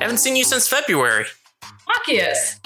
[0.00, 1.26] Haven't seen you since February.
[1.86, 2.60] Machias.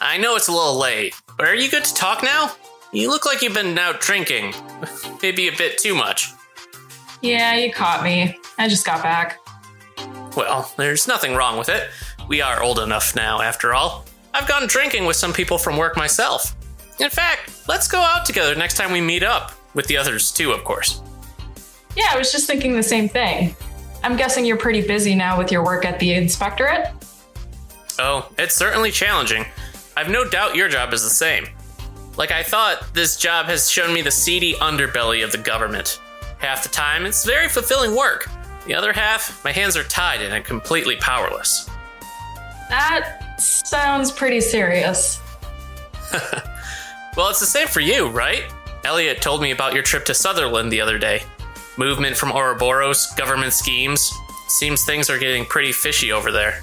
[0.00, 2.52] I know it's a little late, but are you good to talk now?
[2.92, 4.54] You look like you've been out drinking.
[5.22, 6.30] Maybe a bit too much.
[7.22, 8.38] Yeah, you caught me.
[8.58, 9.38] I just got back.
[10.36, 11.88] Well, there's nothing wrong with it.
[12.28, 14.04] We are old enough now, after all.
[14.32, 16.54] I've gone drinking with some people from work myself.
[16.98, 19.52] In fact, let's go out together next time we meet up.
[19.74, 21.02] With the others, too, of course.
[21.96, 23.56] Yeah, I was just thinking the same thing.
[24.04, 26.88] I'm guessing you're pretty busy now with your work at the inspectorate?
[27.98, 29.46] Oh, it's certainly challenging.
[29.96, 31.48] I've no doubt your job is the same.
[32.16, 36.00] Like I thought, this job has shown me the seedy underbelly of the government.
[36.38, 38.28] Half the time, it's very fulfilling work.
[38.66, 41.68] The other half, my hands are tied and I'm completely powerless.
[42.68, 45.20] That sounds pretty serious.
[47.16, 48.42] Well, it's the same for you, right?
[48.82, 51.22] Elliot told me about your trip to Sutherland the other day.
[51.76, 54.12] Movement from Ouroboros, government schemes.
[54.48, 56.62] Seems things are getting pretty fishy over there.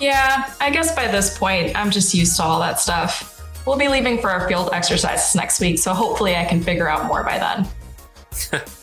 [0.00, 3.30] Yeah, I guess by this point, I'm just used to all that stuff.
[3.66, 7.06] We'll be leaving for our field exercises next week, so hopefully I can figure out
[7.06, 8.62] more by then.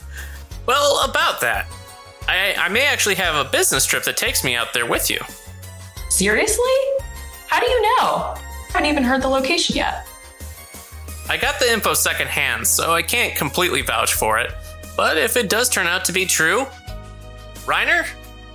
[0.66, 1.68] Well, about that.
[2.28, 5.20] I, I may actually have a business trip that takes me out there with you.
[6.10, 6.64] Seriously?
[7.48, 8.36] How do you know?
[8.36, 8.40] I
[8.74, 10.08] haven't even heard the location yet.
[11.30, 14.52] I got the info secondhand, so I can't completely vouch for it.
[14.96, 16.66] But if it does turn out to be true,
[17.66, 18.06] Rean,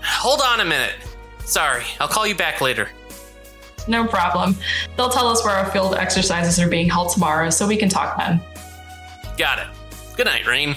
[0.03, 0.95] hold on a minute.
[1.45, 2.89] Sorry, I'll call you back later.
[3.89, 4.57] No problem.
[4.97, 8.19] They'll tell us where our field exercises are being held tomorrow, so we can talk
[8.19, 8.41] then.
[9.39, 9.67] Got it.
[10.17, 10.77] Good night, Rean.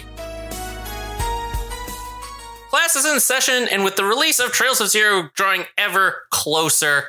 [2.70, 7.06] Class is in session, and with the release of Trails of Zero drawing ever closer,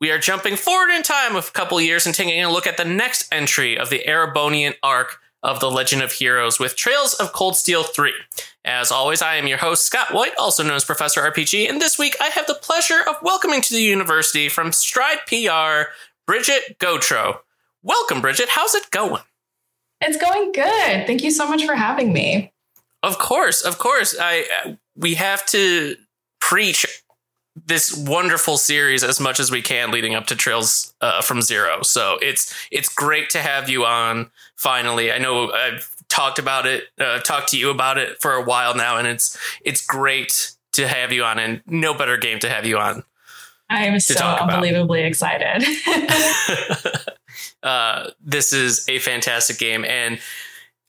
[0.00, 2.84] we are jumping forward in time a couple years and taking a look at the
[2.84, 7.56] next entry of the Erebonian arc of the Legend of Heroes with Trails of Cold
[7.56, 8.12] Steel 3.
[8.64, 11.98] As always, I am your host, Scott White, also known as Professor RPG, and this
[11.98, 15.90] week I have the pleasure of welcoming to the university from Stride PR,
[16.26, 17.38] Bridget Gotro.
[17.82, 18.50] Welcome, Bridget.
[18.50, 19.22] How's it going?
[20.02, 21.06] It's going good.
[21.06, 22.52] Thank you so much for having me.
[23.02, 24.14] Of course, of course.
[24.18, 25.96] I uh, we have to
[26.40, 27.02] preach
[27.66, 31.82] this wonderful series as much as we can leading up to Trails uh, from Zero.
[31.82, 35.12] So it's it's great to have you on finally.
[35.12, 38.74] I know I've talked about it, uh, talked to you about it for a while
[38.74, 42.66] now, and it's it's great to have you on, and no better game to have
[42.66, 43.02] you on.
[43.68, 45.64] I am so unbelievably excited.
[47.62, 50.18] uh, this is a fantastic game, and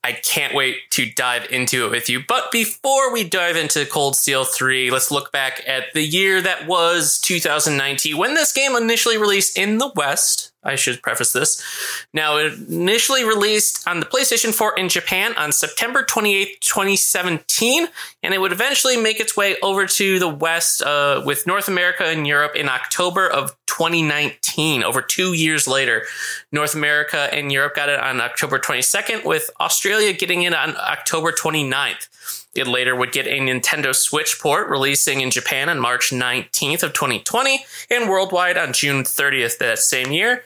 [0.04, 2.20] I can't wait to dive into it with you.
[2.26, 6.66] But before we dive into Cold Steel 3, let's look back at the year that
[6.66, 10.51] was 2019 when this game initially released in the West.
[10.64, 11.60] I should preface this.
[12.12, 17.88] Now, it initially released on the PlayStation 4 in Japan on September 28th, 2017,
[18.22, 22.04] and it would eventually make its way over to the West uh, with North America
[22.04, 26.04] and Europe in October of 2019, over two years later.
[26.52, 31.32] North America and Europe got it on October 22nd, with Australia getting it on October
[31.32, 32.08] 29th.
[32.54, 36.92] It later would get a Nintendo Switch port releasing in Japan on March 19th of
[36.92, 40.44] 2020 and worldwide on June 30th that same year.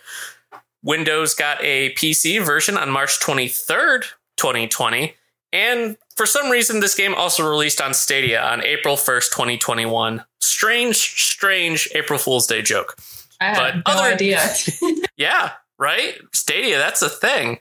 [0.83, 4.05] Windows got a PC version on March 23rd,
[4.37, 5.15] 2020.
[5.53, 10.25] And for some reason, this game also released on Stadia on April 1st, 2021.
[10.41, 12.97] Strange, strange April Fool's Day joke.
[13.41, 14.41] I had But no other- idea.
[15.19, 16.19] Yeah, right?
[16.34, 17.59] Stadia, that's a thing.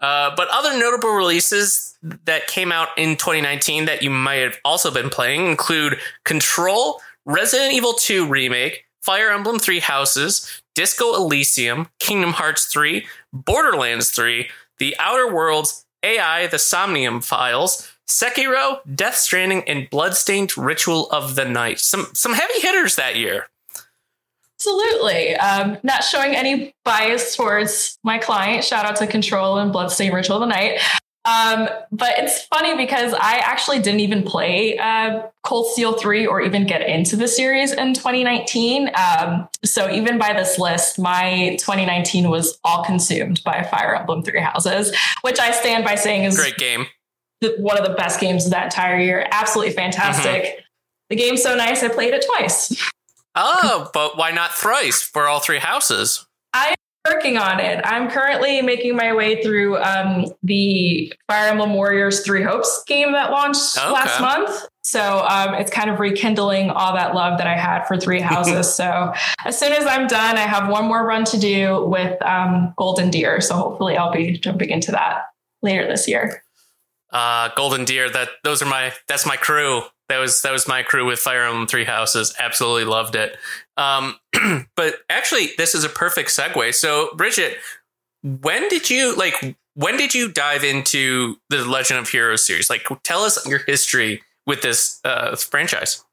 [0.00, 4.90] Uh, but other notable releases that came out in 2019 that you might have also
[4.90, 12.32] been playing include Control, Resident Evil 2 Remake, Fire Emblem Three Houses, Disco Elysium, Kingdom
[12.32, 14.48] Hearts 3, Borderlands 3,
[14.78, 21.44] The Outer Worlds, AI, The Somnium Files, Sekiro, Death Stranding, and Bloodstained Ritual of the
[21.44, 21.78] Night.
[21.80, 23.48] Some some heavy hitters that year.
[24.58, 25.36] Absolutely.
[25.36, 28.64] Um, not showing any bias towards my client.
[28.64, 30.80] Shout out to Control and Bloodstained Ritual of the Night.
[31.24, 36.40] Um, but it's funny because I actually didn't even play uh, Cold Steel 3 or
[36.40, 38.90] even get into the series in 2019.
[38.96, 44.40] Um, so even by this list, my 2019 was all consumed by Fire Emblem Three
[44.40, 46.86] Houses, which I stand by saying is great game.
[47.42, 49.24] The, one of the best games of that entire year.
[49.30, 50.44] Absolutely fantastic.
[50.44, 50.60] Mm-hmm.
[51.10, 52.90] The game's so nice, I played it twice.
[53.40, 56.26] Oh, but why not thrice for all three houses?
[56.52, 57.80] I am working on it.
[57.84, 63.30] I'm currently making my way through um, the Fire Emblem Warriors Three Hopes game that
[63.30, 63.90] launched okay.
[63.92, 64.66] last month.
[64.82, 68.74] So um, it's kind of rekindling all that love that I had for Three Houses.
[68.74, 69.12] so
[69.44, 73.10] as soon as I'm done, I have one more run to do with um, Golden
[73.10, 73.40] Deer.
[73.40, 75.26] So hopefully I'll be jumping into that
[75.62, 76.42] later this year.
[77.10, 78.10] Uh, Golden Deer.
[78.10, 79.82] That those are my that's my crew.
[80.08, 82.34] That was that was my crew with Fire Emblem Three Houses.
[82.38, 83.36] Absolutely loved it.
[83.76, 84.16] Um,
[84.76, 86.74] but actually, this is a perfect segue.
[86.74, 87.58] So, Bridget,
[88.22, 89.56] when did you like?
[89.74, 92.68] When did you dive into the Legend of Heroes series?
[92.68, 96.04] Like, tell us your history with this uh, franchise.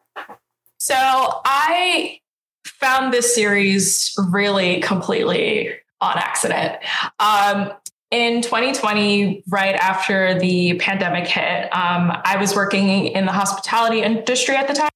[0.78, 2.20] So, I
[2.66, 5.72] found this series really completely
[6.02, 6.78] on accident.
[7.20, 7.72] Um,
[8.12, 14.56] in 2020, right after the pandemic hit, um, I was working in the hospitality industry
[14.56, 14.90] at the time.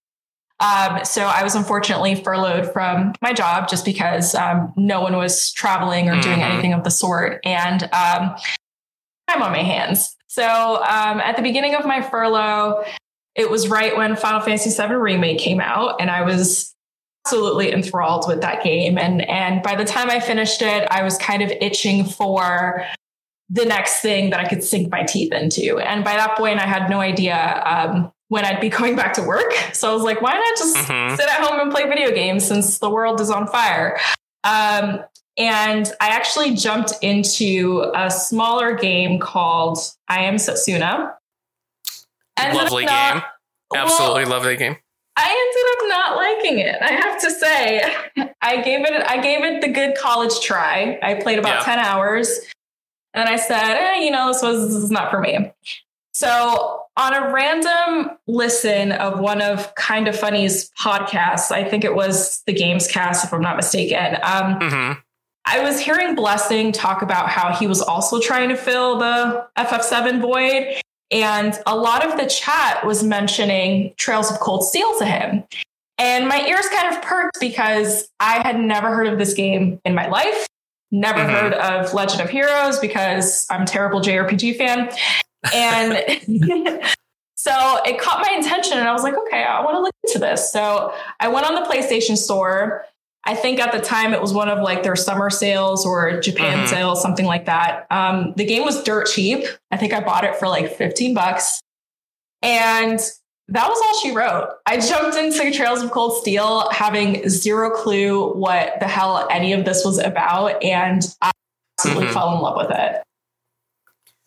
[0.61, 5.51] Um, so I was unfortunately furloughed from my job just because um, no one was
[5.53, 6.51] traveling or doing mm-hmm.
[6.51, 7.39] anything of the sort.
[7.45, 8.35] And um,
[9.27, 10.15] I'm on my hands.
[10.27, 12.83] So um, at the beginning of my furlough,
[13.35, 16.75] it was right when Final Fantasy VII Remake came out, and I was
[17.29, 18.97] absolutely enthralled with that game.
[18.97, 22.85] And and by the time I finished it, I was kind of itching for
[23.49, 25.77] the next thing that I could sink my teeth into.
[25.79, 29.23] And by that point, I had no idea um, when I'd be going back to
[29.23, 29.53] work.
[29.73, 31.15] So I was like, why not just mm-hmm.
[31.15, 33.99] sit at home and play video games since the world is on fire?
[34.43, 35.03] Um,
[35.37, 39.77] and I actually jumped into a smaller game called
[40.07, 41.13] I Am Setsuna.
[42.37, 43.23] lovely not, game.
[43.75, 44.77] Absolutely well, lovely game.
[45.21, 46.81] I ended up not liking it.
[46.81, 50.97] I have to say, I gave it I gave it the good college try.
[51.03, 51.75] I played about yeah.
[51.75, 52.39] 10 hours
[53.13, 55.51] and I said, eh, you know, this was this is not for me.
[56.13, 61.95] So on a random listen of one of Kind of Funny's podcasts, I think it
[61.95, 64.15] was the Games Cast, if I'm not mistaken.
[64.23, 64.99] Um, mm-hmm.
[65.45, 70.21] I was hearing Blessing talk about how he was also trying to fill the FF7
[70.21, 70.81] void.
[71.11, 75.43] And a lot of the chat was mentioning Trails of Cold Steel to him.
[75.97, 79.95] And my ears kind of perked because I had never heard of this game in
[79.95, 80.47] my life.
[80.91, 81.29] Never mm-hmm.
[81.29, 84.89] heard of Legend of Heroes because I'm a terrible JRPG fan.
[85.53, 86.81] And
[87.35, 90.19] so it caught my attention and I was like, okay, I want to look into
[90.19, 90.51] this.
[90.51, 92.85] So I went on the PlayStation store.
[93.25, 96.59] I think at the time it was one of like their summer sales or Japan
[96.59, 96.67] mm-hmm.
[96.67, 97.85] sales, something like that.
[97.91, 99.45] Um, the game was dirt cheap.
[99.71, 101.59] I think I bought it for like 15 bucks.
[102.41, 102.99] And
[103.49, 104.49] that was all she wrote.
[104.65, 109.65] I jumped into Trails of Cold Steel having zero clue what the hell any of
[109.65, 110.63] this was about.
[110.63, 111.31] And I
[111.77, 112.13] absolutely mm-hmm.
[112.13, 113.03] fell in love with it.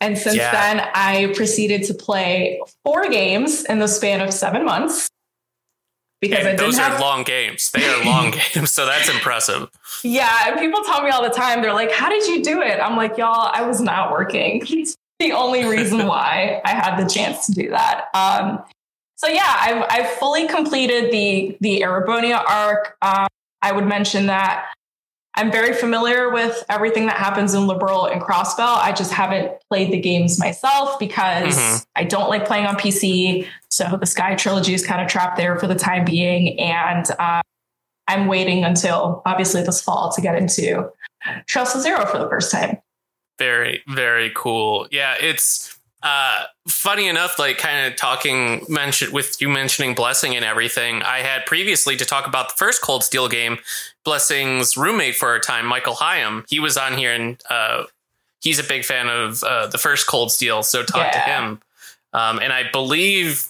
[0.01, 0.51] And since yeah.
[0.51, 5.09] then, I proceeded to play four games in the span of seven months.
[6.23, 7.69] Because and those are long games.
[7.71, 9.69] They are long games, so that's impressive.
[10.03, 12.79] Yeah, and people tell me all the time, they're like, "How did you do it?"
[12.79, 17.07] I'm like, "Y'all, I was not working." It's the only reason why I had the
[17.07, 18.05] chance to do that.
[18.13, 18.63] Um,
[19.15, 22.97] so yeah, I've, I've fully completed the the Erebonia arc.
[23.01, 23.27] Um,
[23.61, 24.69] I would mention that
[25.35, 28.77] I'm very familiar with everything that happens in Liberl and Crossbell.
[28.77, 31.83] I just haven't played the games myself because mm-hmm.
[31.95, 33.47] I don't like playing on PC.
[33.73, 37.41] So the Sky trilogy is kind of trapped there for the time being, and uh,
[38.07, 40.91] I'm waiting until obviously this fall to get into
[41.47, 42.77] Trails to Zero for the first time.
[43.39, 44.87] Very, very cool.
[44.91, 50.45] Yeah, it's uh, funny enough, like kind of talking mention with you mentioning Blessing and
[50.45, 51.01] everything.
[51.01, 53.57] I had previously to talk about the first Cold Steel game.
[54.05, 57.85] Blessing's roommate for a time, Michael Hyam, he was on here and uh,
[58.39, 60.61] he's a big fan of uh, the first Cold Steel.
[60.61, 61.11] So talk yeah.
[61.11, 61.61] to him.
[62.13, 63.49] Um, and I believe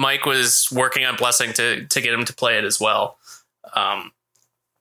[0.00, 3.18] Mike was working on Blessing to to get him to play it as well.
[3.74, 4.12] Um,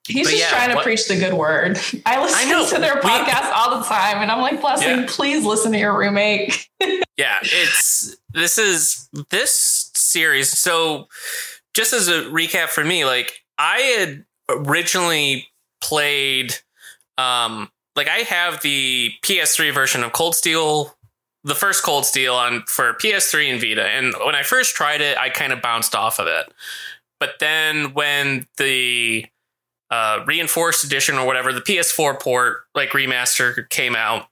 [0.07, 1.77] He's just yeah, trying to what, preach the good word.
[2.05, 5.05] I listen I to their podcast all the time, and I'm like, blessing, yeah.
[5.07, 6.67] please listen to your roommate.
[7.17, 10.57] yeah, it's this is this series.
[10.57, 11.09] So,
[11.73, 15.49] just as a recap for me, like I had originally
[15.81, 16.55] played,
[17.17, 20.95] um, like I have the PS3 version of Cold Steel,
[21.43, 25.17] the first Cold Steel on for PS3 and Vita, and when I first tried it,
[25.17, 26.51] I kind of bounced off of it.
[27.19, 29.25] But then when the
[29.91, 34.27] uh, reinforced edition or whatever, the PS4 port like remaster came out.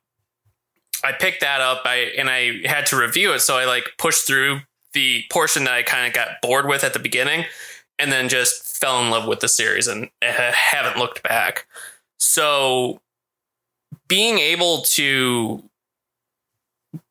[1.03, 1.81] I picked that up.
[1.85, 4.59] I and I had to review it, so I like pushed through
[4.93, 7.45] the portion that I kind of got bored with at the beginning,
[7.99, 11.67] and then just fell in love with the series and haven't looked back.
[12.19, 12.99] So
[14.07, 15.63] being able to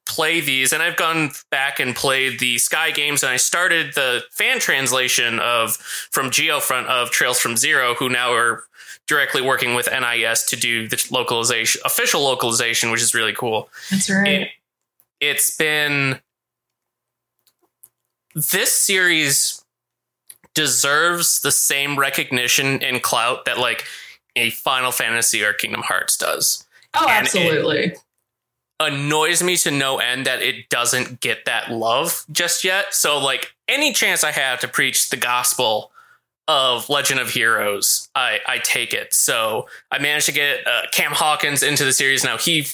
[0.07, 4.23] play these and I've gone back and played the Sky games and I started the
[4.31, 8.65] fan translation of from Geofront of Trails from Zero who now are
[9.07, 13.69] directly working with NIS to do the localization official localization which is really cool.
[13.91, 14.43] That's right.
[14.43, 14.49] It,
[15.21, 16.21] it's been
[18.35, 19.65] this series
[20.55, 23.85] deserves the same recognition and clout that like
[24.37, 26.65] a Final Fantasy or Kingdom Hearts does.
[26.95, 27.79] Oh, and absolutely.
[27.79, 27.99] It,
[28.79, 32.95] annoys me to no end that it doesn't get that love just yet.
[32.95, 35.91] So, like, any chance I have to preach the gospel
[36.49, 39.15] of Legend of Heroes, I, I take it.
[39.15, 42.37] So, I managed to get uh, Cam Hawkins into the series now.
[42.37, 42.67] He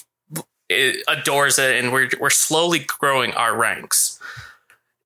[1.07, 4.19] adores it, and we're, we're slowly growing our ranks.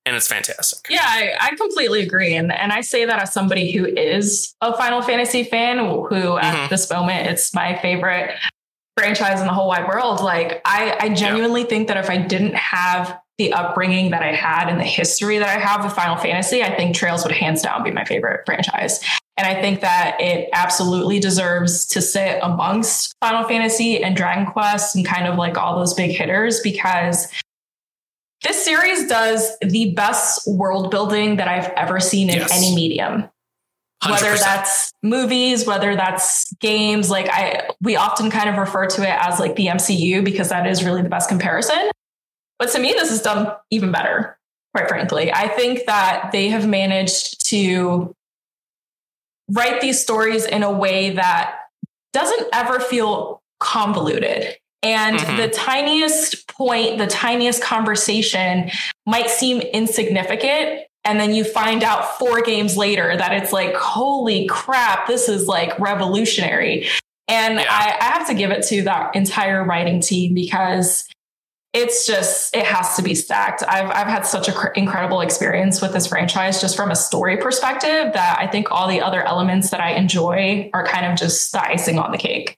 [0.06, 0.89] And it's fantastic.
[0.89, 2.34] Yeah, I, I completely agree.
[2.34, 6.56] And, and I say that as somebody who is a Final Fantasy fan, who at
[6.56, 6.68] mm-hmm.
[6.70, 8.32] this moment, it's my favorite
[8.98, 10.22] franchise in the whole wide world.
[10.22, 11.68] Like I, I genuinely yeah.
[11.68, 15.48] think that if I didn't have the upbringing that I had and the history that
[15.48, 19.00] I have with Final Fantasy, I think Trails would hands down be my favorite franchise.
[19.38, 24.96] And I think that it absolutely deserves to sit amongst Final Fantasy and Dragon Quest
[24.96, 27.32] and kind of like all those big hitters because
[28.44, 32.51] this series does the best world building that I've ever seen in yes.
[32.51, 33.30] any medium.
[34.04, 34.12] 100%.
[34.12, 39.16] whether that's movies whether that's games like i we often kind of refer to it
[39.20, 41.89] as like the mcu because that is really the best comparison
[42.60, 44.38] but to me this is done even better
[44.75, 48.13] quite frankly i think that they have managed to
[49.50, 51.60] write these stories in a way that
[52.13, 55.38] doesn't ever feel convoluted and mm-hmm.
[55.38, 58.70] the tiniest point, the tiniest conversation
[59.06, 64.46] might seem insignificant, and then you find out four games later that it's like, holy
[64.48, 66.86] crap, this is like revolutionary.
[67.30, 67.66] And yeah.
[67.70, 71.08] I, I have to give it to that entire writing team because
[71.72, 73.64] it's just it has to be stacked.
[73.68, 77.38] I've I've had such an cr- incredible experience with this franchise just from a story
[77.38, 81.54] perspective that I think all the other elements that I enjoy are kind of just
[81.54, 82.58] the icing on the cake.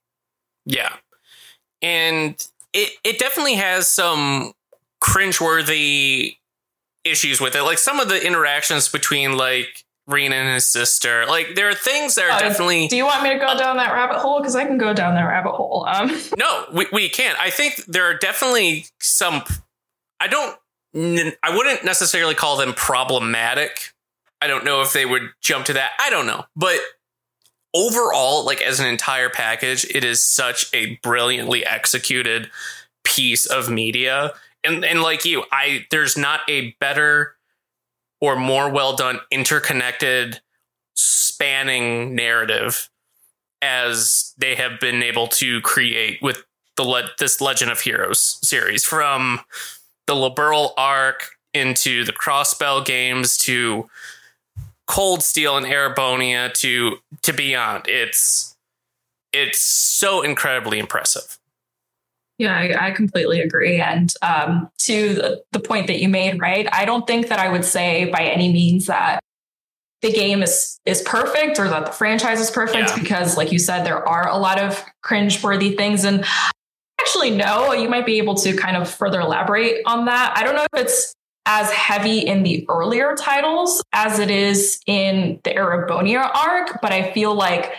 [0.65, 0.93] Yeah.
[1.83, 2.33] And
[2.73, 4.53] it it definitely has some
[5.03, 6.38] cringeworthy
[7.03, 7.63] issues with it.
[7.63, 11.25] Like some of the interactions between like Rean and his sister.
[11.27, 12.87] Like there are things that are uh, definitely.
[12.87, 14.39] Do you want me to go down that rabbit hole?
[14.39, 15.85] Because I can go down that rabbit hole.
[15.87, 16.09] Um.
[16.37, 17.39] No, we we can't.
[17.39, 19.43] I think there are definitely some.
[20.19, 20.57] I don't.
[20.95, 23.93] I wouldn't necessarily call them problematic.
[24.41, 25.91] I don't know if they would jump to that.
[25.99, 26.79] I don't know, but
[27.75, 32.49] overall, like as an entire package, it is such a brilliantly executed
[33.03, 37.35] piece of media and and like you, I there's not a better
[38.21, 40.41] or more well done interconnected
[40.93, 42.89] spanning narrative
[43.61, 46.43] as they have been able to create with
[46.77, 49.41] the le- this Legend of Heroes series from
[50.07, 53.89] the Liberl arc into the Crossbell games to
[54.87, 57.87] Cold Steel and Erebonia to to beyond.
[57.87, 58.55] It's
[59.31, 61.38] it's so incredibly impressive.
[62.39, 63.81] Yeah, I, I, completely agree.
[63.81, 66.67] And um, to the, the point that you made, right?
[66.71, 69.19] I don't think that I would say by any means that
[70.01, 72.97] the game is is perfect or that the franchise is perfect yeah.
[72.97, 76.05] because, like you said, there are a lot of cringe-worthy things.
[76.05, 76.23] And
[76.99, 80.33] actually, no, you might be able to kind of further elaborate on that.
[80.37, 81.13] I don't know if it's
[81.45, 87.11] as heavy in the earlier titles as it is in the Erebonia arc, but I
[87.11, 87.73] feel like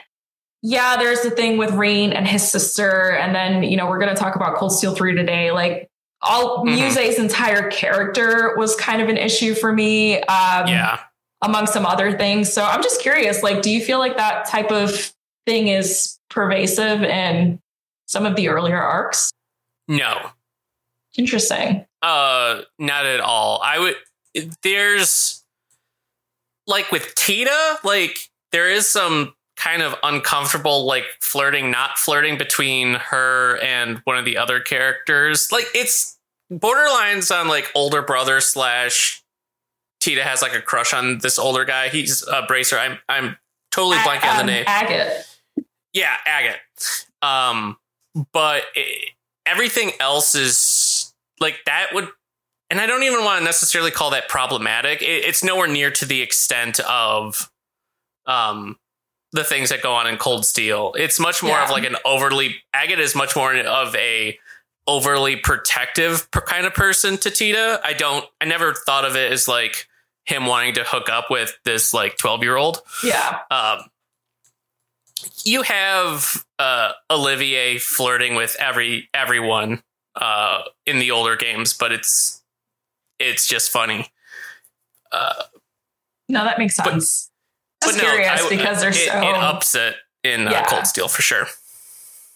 [0.63, 3.13] yeah, there's the thing with Rean and his sister.
[3.13, 5.51] And then, you know, we're going to talk about Cold Steel 3 today.
[5.53, 5.89] Like,
[6.21, 6.75] all mm-hmm.
[6.75, 10.17] Muse's entire character was kind of an issue for me.
[10.17, 11.01] Um, yeah.
[11.43, 12.53] Among some other things.
[12.53, 15.15] So I'm just curious, like, do you feel like that type of
[15.47, 17.59] thing is pervasive in
[18.05, 19.33] some of the earlier arcs?
[19.89, 20.31] No.
[21.17, 21.87] Interesting.
[22.03, 23.63] Uh, not at all.
[23.65, 23.97] I would,
[24.63, 25.43] there's,
[26.67, 32.95] like with Tita, like, there is some kind of uncomfortable like flirting not flirting between
[32.95, 35.53] her and one of the other characters.
[35.53, 36.19] Like it's
[36.51, 39.23] borderlines on like older brother slash
[40.01, 41.91] tita has like a crush on this older guy.
[41.91, 42.79] He's a bracer.
[42.79, 43.37] I'm i'm
[43.71, 44.65] totally blanking um, on the um, name.
[44.67, 45.27] Agate.
[45.93, 47.07] Yeah agate.
[47.21, 47.77] Um
[48.33, 49.11] but it,
[49.45, 52.09] everything else is like that would
[52.71, 55.03] and i don't even want to necessarily call that problematic.
[55.03, 57.51] It, it's nowhere near to the extent of
[58.25, 58.79] um
[59.33, 60.95] the things that go on in Cold Steel.
[60.99, 61.65] It's much more yeah.
[61.65, 64.39] of like an overly Agate is much more of a
[64.87, 67.81] overly protective kind of person to Tita.
[67.85, 68.25] I don't.
[68.41, 69.87] I never thought of it as like
[70.25, 72.83] him wanting to hook up with this like 12 year old.
[73.05, 73.39] Yeah.
[73.51, 73.81] Um,
[75.45, 79.83] you have uh, Olivier flirting with every everyone
[80.17, 82.43] uh, in the older games, but it's
[83.19, 84.11] it's just funny.
[85.13, 85.45] Uh,
[86.29, 87.30] no, that makes sense.
[87.81, 90.65] But, but curious I, because they're it, so it ups it in uh.
[90.67, 91.47] Cold Steel for sure.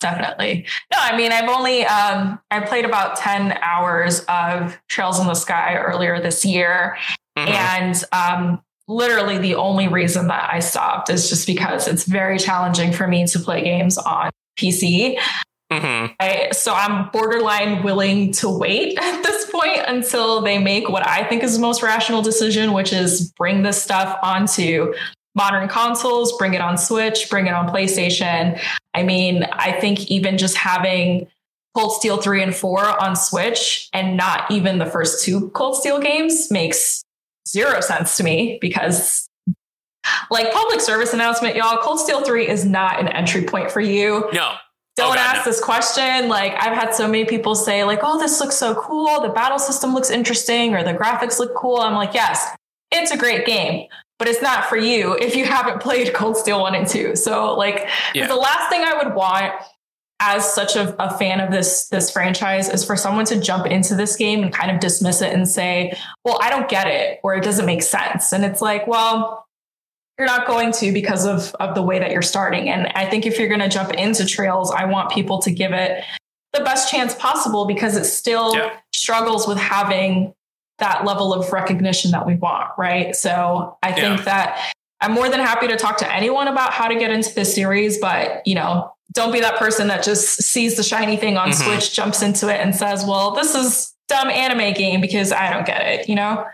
[0.00, 0.66] Definitely.
[0.92, 5.34] No, I mean, I've only um, I played about ten hours of Trails in the
[5.34, 6.98] Sky earlier this year,
[7.38, 7.50] mm-hmm.
[7.50, 12.92] and um, literally the only reason that I stopped is just because it's very challenging
[12.92, 15.18] for me to play games on PC.
[15.72, 16.12] Mm-hmm.
[16.20, 21.24] I, so I'm borderline willing to wait at this point until they make what I
[21.28, 24.92] think is the most rational decision, which is bring this stuff onto
[25.34, 28.60] modern consoles, bring it on Switch, bring it on PlayStation.
[28.94, 31.26] I mean, I think even just having
[31.74, 35.98] Cold Steel 3 and 4 on Switch and not even the first two Cold Steel
[35.98, 37.02] games makes
[37.48, 39.28] zero sense to me because
[40.30, 44.28] like public service announcement, y'all, Cold Steel 3 is not an entry point for you.
[44.32, 44.52] No.
[44.52, 44.56] Oh,
[44.96, 45.50] Don't oh, God, ask no.
[45.50, 46.28] this question.
[46.28, 49.20] Like I've had so many people say like, "Oh, this looks so cool.
[49.22, 52.54] The battle system looks interesting or the graphics look cool." I'm like, "Yes,
[52.92, 56.60] it's a great game, but it's not for you if you haven't played Cold Steel
[56.60, 58.26] 1 and 2." So, like yeah.
[58.26, 59.52] the last thing I would want
[60.20, 63.94] as such a, a, fan of this this franchise is for someone to jump into
[63.94, 67.34] this game and kind of dismiss it and say, "Well, I don't get it," or
[67.34, 69.46] "It doesn't make sense." And it's like, well,
[70.18, 72.68] you're not going to because of of the way that you're starting.
[72.68, 75.72] And I think if you're going to jump into Trails, I want people to give
[75.72, 76.04] it
[76.52, 78.76] the best chance possible because it still yeah.
[78.94, 80.32] struggles with having
[80.78, 83.14] that level of recognition that we want, right?
[83.14, 84.24] So I think yeah.
[84.24, 87.54] that I'm more than happy to talk to anyone about how to get into this
[87.54, 91.50] series, but you know, don't be that person that just sees the shiny thing on
[91.50, 91.62] mm-hmm.
[91.62, 95.66] Switch, jumps into it, and says, "Well, this is dumb anime game because I don't
[95.66, 96.46] get it." You know?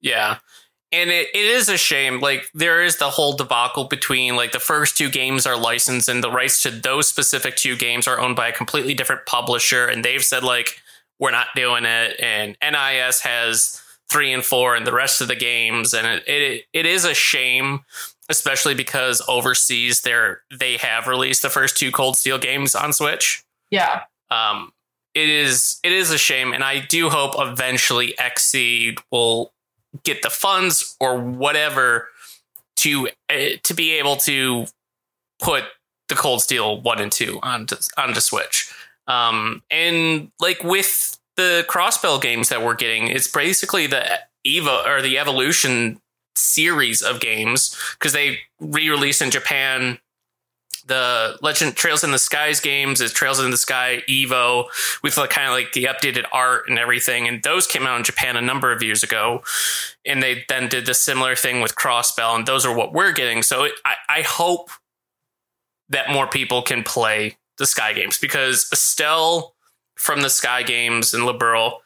[0.00, 0.38] Yeah.
[0.92, 2.20] And it, it is a shame.
[2.20, 6.22] Like there is the whole debacle between like the first two games are licensed and
[6.22, 10.04] the rights to those specific two games are owned by a completely different publisher, and
[10.04, 10.80] they've said like
[11.18, 15.36] we're not doing it, and NIS has three and four and the rest of the
[15.36, 17.80] games, and it, it, it is a shame
[18.28, 23.44] especially because overseas they're they have released the first two Cold Steel games on Switch.
[23.70, 24.02] Yeah.
[24.30, 24.72] Um
[25.14, 29.52] it is it is a shame and I do hope eventually Xseed will
[30.02, 32.08] get the funds or whatever
[32.76, 34.66] to uh, to be able to
[35.40, 35.64] put
[36.08, 38.65] the Cold Steel 1 and 2 onto onto Switch.
[39.06, 45.02] Um and like with the Crossbell games that we're getting, it's basically the Eva or
[45.02, 46.00] the evolution
[46.34, 49.98] series of games because they re-released in Japan
[50.86, 54.66] the Legend Trails in the Skies games is Trails in the Sky Evo
[55.02, 57.26] with like kind of like the updated art and everything.
[57.26, 59.42] And those came out in Japan a number of years ago.
[60.04, 63.42] And they then did the similar thing with Crossbell, and those are what we're getting.
[63.42, 64.70] So it, I, I hope
[65.88, 69.54] that more people can play the Sky games because Estelle
[69.96, 71.78] from the Sky games and Liberl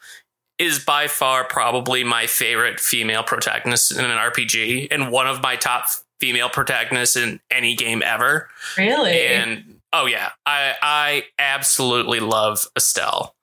[0.57, 5.55] is by far probably my favorite female protagonist in an RPG and one of my
[5.55, 5.85] top
[6.19, 8.47] female protagonists in any game ever.
[8.77, 9.25] Really?
[9.25, 13.33] And oh yeah, I I absolutely love Estelle.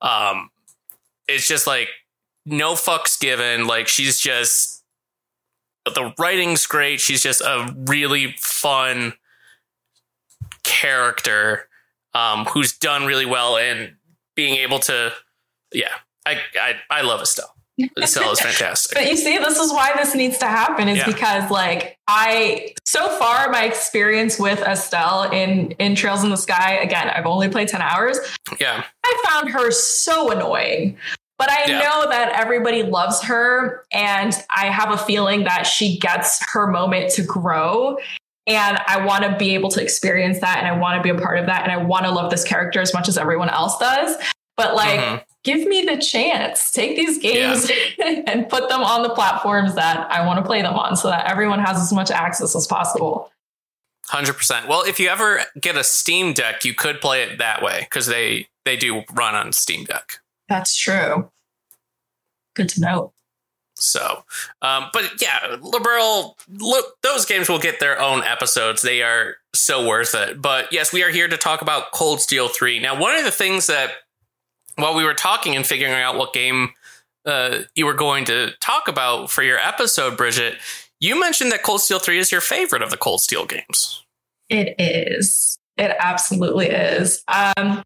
[0.00, 0.50] Um
[1.26, 1.88] it's just like
[2.46, 4.84] no fucks given, like she's just
[5.84, 7.00] the writing's great.
[7.00, 9.14] She's just a really fun
[10.62, 11.67] character
[12.18, 13.94] um who's done really well and
[14.34, 15.12] being able to
[15.72, 15.94] yeah,
[16.26, 17.54] I I, I love Estelle.
[18.02, 18.98] Estelle is fantastic.
[18.98, 21.06] but you see, this is why this needs to happen, is yeah.
[21.06, 26.74] because like I so far my experience with Estelle in in Trails in the Sky,
[26.74, 28.18] again, I've only played 10 hours.
[28.60, 28.84] Yeah.
[29.04, 30.96] I found her so annoying.
[31.38, 31.78] But I yeah.
[31.78, 37.12] know that everybody loves her, and I have a feeling that she gets her moment
[37.12, 37.96] to grow.
[38.48, 41.20] And I want to be able to experience that, and I want to be a
[41.20, 43.78] part of that, and I want to love this character as much as everyone else
[43.78, 44.16] does.
[44.56, 46.70] But like, mm-hmm give me the chance.
[46.70, 48.22] Take these games yeah.
[48.26, 51.26] and put them on the platforms that I want to play them on so that
[51.26, 53.30] everyone has as much access as possible.
[54.10, 54.68] 100%.
[54.68, 58.06] Well, if you ever get a Steam Deck, you could play it that way because
[58.06, 60.20] they they do run on Steam Deck.
[60.48, 61.30] That's true.
[62.54, 63.12] Good to know.
[63.80, 64.24] So,
[64.62, 66.34] um, but yeah, Liberl.
[66.48, 68.82] look, those games will get their own episodes.
[68.82, 70.42] They are so worth it.
[70.42, 72.80] But yes, we are here to talk about Cold Steel 3.
[72.80, 73.92] Now, one of the things that
[74.76, 76.70] while we were talking and figuring out what game
[77.24, 80.56] uh, you were going to talk about for your episode, Bridget,
[81.00, 84.04] you mentioned that Cold Steel 3 is your favorite of the Cold Steel games.
[84.48, 85.58] It is.
[85.76, 87.22] It absolutely is.
[87.28, 87.82] Um,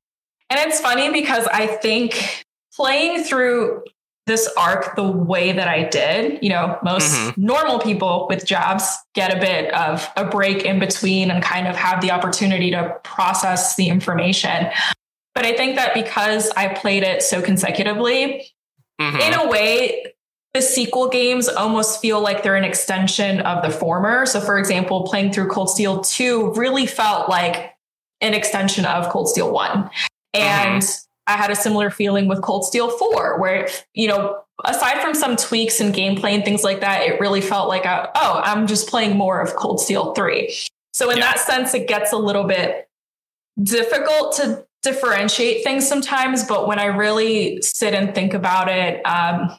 [0.51, 3.85] And it's funny because I think playing through
[4.27, 7.45] this arc the way that I did, you know, most mm-hmm.
[7.45, 11.75] normal people with jobs get a bit of a break in between and kind of
[11.75, 14.69] have the opportunity to process the information.
[15.35, 18.53] But I think that because I played it so consecutively,
[19.01, 19.17] mm-hmm.
[19.17, 20.05] in a way,
[20.55, 24.27] the sequel games almost feel like they're an extension of the former.
[24.27, 27.75] So, for example, playing through Cold Steel 2 really felt like
[28.21, 29.91] an extension of Cold Steel 1.
[30.35, 31.12] And mm-hmm.
[31.27, 35.37] I had a similar feeling with Cold Steel 4, where, you know, aside from some
[35.37, 38.89] tweaks and gameplay and things like that, it really felt like, a, oh, I'm just
[38.89, 40.55] playing more of Cold Steel 3.
[40.93, 41.33] So, in yeah.
[41.33, 42.89] that sense, it gets a little bit
[43.63, 46.45] difficult to differentiate things sometimes.
[46.45, 49.57] But when I really sit and think about it, um,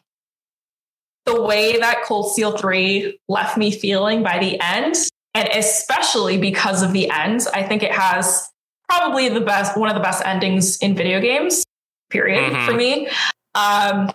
[1.26, 4.96] the way that Cold Steel 3 left me feeling by the end,
[5.34, 8.50] and especially because of the end, I think it has
[8.98, 11.64] probably the best, one of the best endings in video games,
[12.10, 12.66] period, mm-hmm.
[12.66, 13.08] for me.
[13.56, 14.12] Um,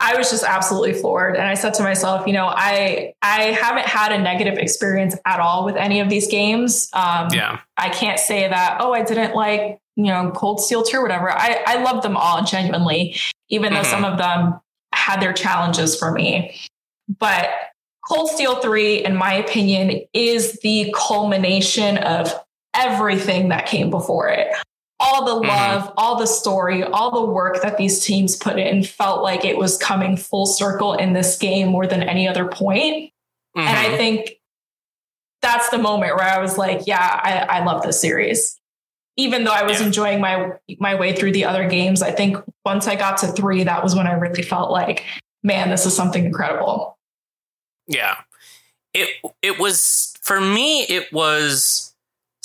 [0.00, 1.36] I was just absolutely floored.
[1.36, 5.40] And I said to myself, you know, I I haven't had a negative experience at
[5.40, 6.88] all with any of these games.
[6.92, 7.60] Um, yeah.
[7.76, 11.32] I can't say that, oh, I didn't like, you know, Cold Steel 2 or whatever.
[11.32, 13.16] I, I love them all genuinely,
[13.48, 13.82] even mm-hmm.
[13.82, 14.60] though some of them
[14.92, 16.56] had their challenges for me.
[17.18, 17.50] But
[18.08, 22.32] Cold Steel 3, in my opinion, is the culmination of
[22.78, 24.48] everything that came before it.
[25.00, 25.48] All the mm-hmm.
[25.48, 25.94] love, mm-hmm.
[25.96, 29.76] all the story, all the work that these teams put in felt like it was
[29.76, 33.12] coming full circle in this game more than any other point.
[33.56, 33.60] Mm-hmm.
[33.60, 33.96] And I mm-hmm.
[33.96, 34.30] think
[35.40, 38.58] that's the moment where I was like, yeah, I, I love this series.
[39.16, 39.86] Even though I was yeah.
[39.86, 43.64] enjoying my my way through the other games, I think once I got to three,
[43.64, 45.04] that was when I really felt like,
[45.42, 46.96] man, this is something incredible.
[47.88, 48.16] Yeah.
[48.94, 49.08] It
[49.42, 51.87] it was for me, it was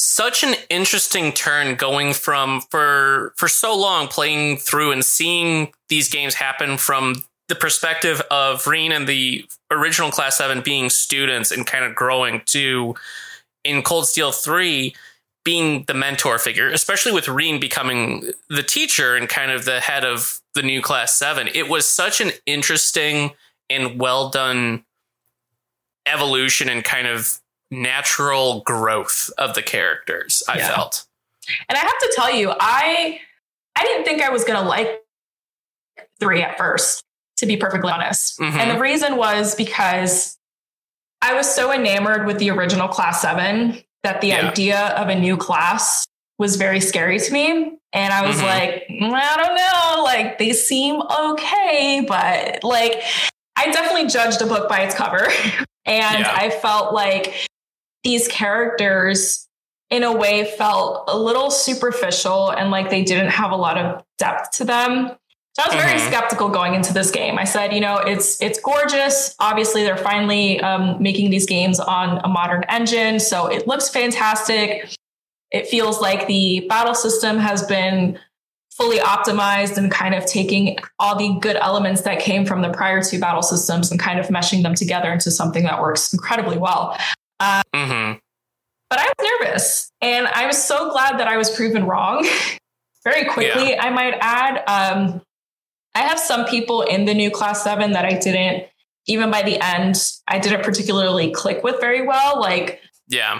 [0.03, 6.09] such an interesting turn going from for for so long playing through and seeing these
[6.09, 7.15] games happen from
[7.49, 12.41] the perspective of Rean and the original class 7 being students and kind of growing
[12.47, 12.95] to
[13.63, 14.95] in Cold Steel 3
[15.45, 20.05] being the mentor figure, especially with Rean becoming the teacher and kind of the head
[20.05, 21.49] of the new class 7.
[21.53, 23.31] It was such an interesting
[23.69, 24.85] and well done
[26.05, 27.39] evolution and kind of
[27.73, 30.43] natural growth of the characters.
[30.47, 30.75] I yeah.
[30.75, 31.05] felt,
[31.67, 33.19] and I have to tell you, I
[33.75, 35.01] I didn't think I was going to like
[36.19, 37.03] three at first,
[37.37, 38.39] to be perfectly honest.
[38.39, 38.57] Mm-hmm.
[38.57, 40.37] And the reason was because
[41.21, 44.49] I was so enamored with the original Class Seven that the yeah.
[44.49, 46.05] idea of a new class
[46.37, 47.77] was very scary to me.
[47.93, 48.45] And I was mm-hmm.
[48.45, 53.01] like, mm, I don't know, like they seem okay, but like
[53.55, 55.27] I definitely judged a book by its cover.
[55.85, 56.35] and yeah.
[56.35, 57.47] I felt like
[58.03, 59.47] these characters
[59.89, 64.03] in a way felt a little superficial and like they didn't have a lot of
[64.17, 65.11] depth to them.
[65.55, 66.07] So I was very mm-hmm.
[66.07, 67.37] skeptical going into this game.
[67.37, 69.35] I said, you know, it's it's gorgeous.
[69.39, 74.89] Obviously, they're finally um, making these games on a modern engine, so it looks fantastic.
[75.51, 78.17] It feels like the battle system has been
[78.75, 83.03] fully optimized and kind of taking all the good elements that came from the prior
[83.03, 86.97] two battle systems and kind of meshing them together into something that works incredibly well.
[87.39, 88.17] Uh, mm-hmm.
[88.89, 92.27] But I was nervous and I was so glad that I was proven wrong
[93.03, 93.71] very quickly.
[93.71, 93.83] Yeah.
[93.83, 95.21] I might add, um,
[95.95, 98.67] I have some people in the new class seven that I didn't,
[99.07, 99.95] even by the end,
[100.27, 102.39] I didn't particularly click with very well.
[102.39, 103.39] Like, yeah.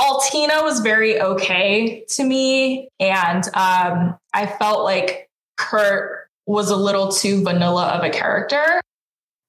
[0.00, 2.88] Altina was very okay to me.
[2.98, 8.80] And um, I felt like Kurt was a little too vanilla of a character.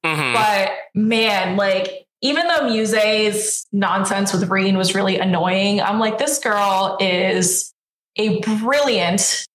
[0.06, 0.34] Mm-hmm.
[0.34, 6.38] But man, like even though Muse's nonsense with Rean was really annoying, I'm like, this
[6.40, 7.74] girl is
[8.18, 9.48] a brilliant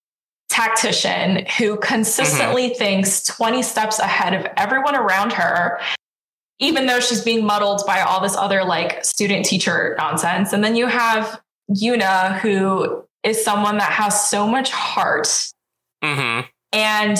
[0.49, 2.77] tactician who consistently mm-hmm.
[2.77, 5.79] thinks 20 steps ahead of everyone around her,
[6.59, 10.51] even though she's being muddled by all this other like student teacher nonsense.
[10.53, 15.27] And then you have Yuna, who is someone that has so much heart.
[16.03, 16.47] Mm-hmm.
[16.73, 17.17] And,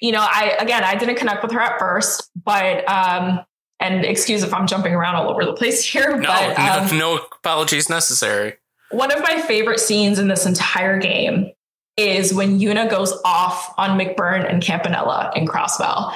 [0.00, 3.40] you know, I, again, I didn't connect with her at first, but, um,
[3.80, 6.16] and excuse if I'm jumping around all over the place here.
[6.16, 8.56] No, but, um, no, no apologies necessary.
[8.90, 11.50] One of my favorite scenes in this entire game
[11.96, 16.14] is when Yuna goes off on McBurn and Campanella in Crossbell.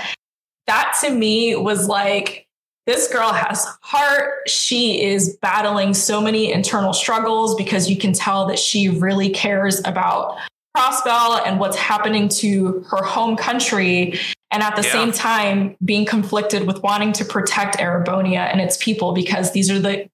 [0.66, 2.46] That to me was like,
[2.86, 4.48] this girl has heart.
[4.48, 9.80] She is battling so many internal struggles because you can tell that she really cares
[9.84, 10.36] about
[10.76, 14.18] Crossbell and what's happening to her home country
[14.54, 14.92] and at the yeah.
[14.92, 19.80] same time being conflicted with wanting to protect Erebonia and its people because these are
[19.80, 20.08] the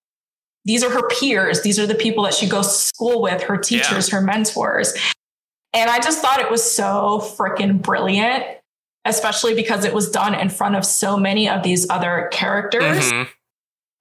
[0.64, 3.58] these are her peers these are the people that she goes to school with her
[3.58, 4.16] teachers yeah.
[4.16, 4.94] her mentors
[5.74, 8.44] And I just thought it was so freaking brilliant,
[9.04, 13.12] especially because it was done in front of so many of these other characters.
[13.12, 13.30] Mm-hmm.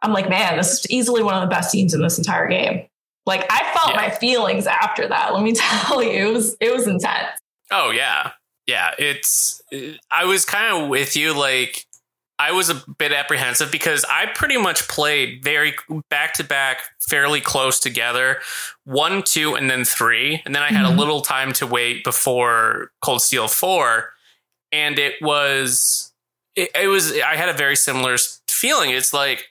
[0.02, 2.88] I'm like, man, this is easily one of the best scenes in this entire game.
[3.26, 4.08] Like I felt yeah.
[4.08, 5.34] my feelings after that.
[5.34, 7.40] Let me tell you, it was it was intense.
[7.72, 8.32] Oh yeah.
[8.70, 9.64] Yeah, it's
[10.12, 11.88] I was kind of with you like
[12.38, 15.74] I was a bit apprehensive because I pretty much played very
[16.08, 18.42] back to back, fairly close together,
[18.86, 20.44] one, two, and then three.
[20.46, 20.98] And then I had mm-hmm.
[20.98, 24.12] a little time to wait before Cold Steel 4.
[24.72, 26.14] And it was,
[26.56, 28.92] it, it, was, I had a very similar feeling.
[28.92, 29.48] It's like,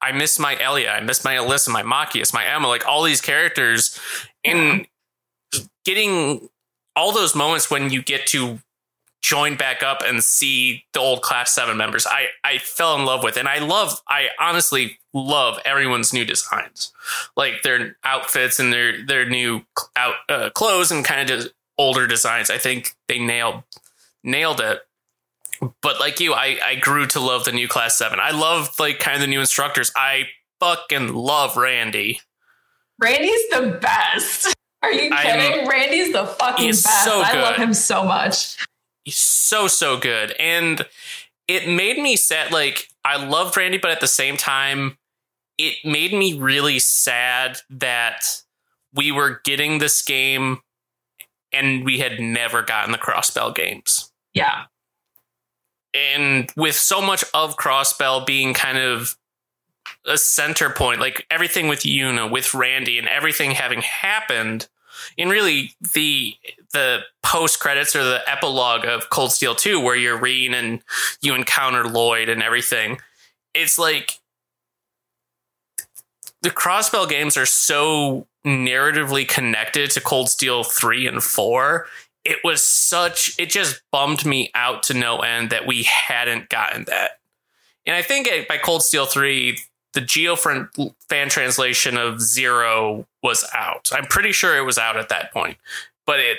[0.00, 3.20] I miss my Elia, I miss my Alisa, my Machias, my Emma, like all these
[3.20, 4.00] characters.
[4.42, 4.86] And
[5.84, 6.48] getting
[6.98, 8.58] all those moments when you get to
[9.22, 13.22] join back up and see the old class 7 members i i fell in love
[13.22, 13.36] with.
[13.36, 16.92] And i love i honestly love everyone's new designs.
[17.36, 19.62] Like their outfits and their their new
[19.96, 22.50] out uh, clothes and kind of just older designs.
[22.50, 23.62] I think they nailed
[24.24, 24.80] nailed it.
[25.82, 28.98] But like you i i grew to love the new class 7 i love like
[28.98, 29.92] kind of the new instructors.
[29.96, 30.24] I
[30.60, 32.20] fucking love randy.
[33.00, 35.60] Randy's the best are you kidding?
[35.60, 37.04] I'm, Randy's the fucking best.
[37.04, 38.56] So I love him so much.
[39.04, 40.86] He's so so good, and
[41.46, 42.52] it made me sad.
[42.52, 44.98] Like I loved Randy, but at the same time,
[45.58, 48.42] it made me really sad that
[48.94, 50.60] we were getting this game
[51.52, 54.12] and we had never gotten the Crossbell games.
[54.34, 54.64] Yeah.
[55.94, 59.16] And with so much of Crossbell being kind of
[60.06, 64.68] a center point, like everything with Yuna, with Randy, and everything having happened,
[65.16, 66.34] in really the
[66.72, 70.82] the post credits or the epilogue of Cold Steel 2 where you're reading and
[71.22, 72.98] you encounter Lloyd and everything.
[73.54, 74.18] It's like
[76.42, 81.86] the Crossbell games are so narratively connected to Cold Steel 3 and 4.
[82.24, 86.84] It was such it just bummed me out to no end that we hadn't gotten
[86.84, 87.12] that.
[87.86, 89.58] And I think by Cold Steel 3
[89.94, 93.90] the Geo fan translation of Zero was out.
[93.92, 95.56] I'm pretty sure it was out at that point,
[96.06, 96.38] but it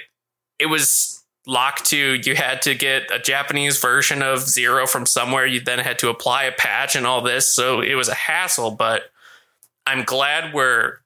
[0.60, 5.46] it was locked to you had to get a Japanese version of Zero from somewhere.
[5.46, 8.72] You then had to apply a patch and all this, so it was a hassle.
[8.72, 9.12] But
[9.86, 11.00] I'm glad we're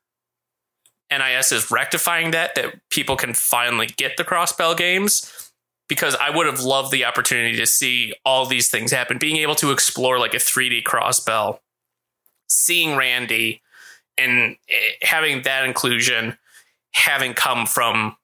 [1.11, 5.51] NIS is rectifying that that people can finally get the Crossbell games
[5.87, 9.17] because I would have loved the opportunity to see all these things happen.
[9.17, 11.59] Being able to explore like a 3D Crossbell
[12.53, 13.61] seeing Randy
[14.17, 16.37] and eh, having that inclusion
[16.93, 18.15] having come from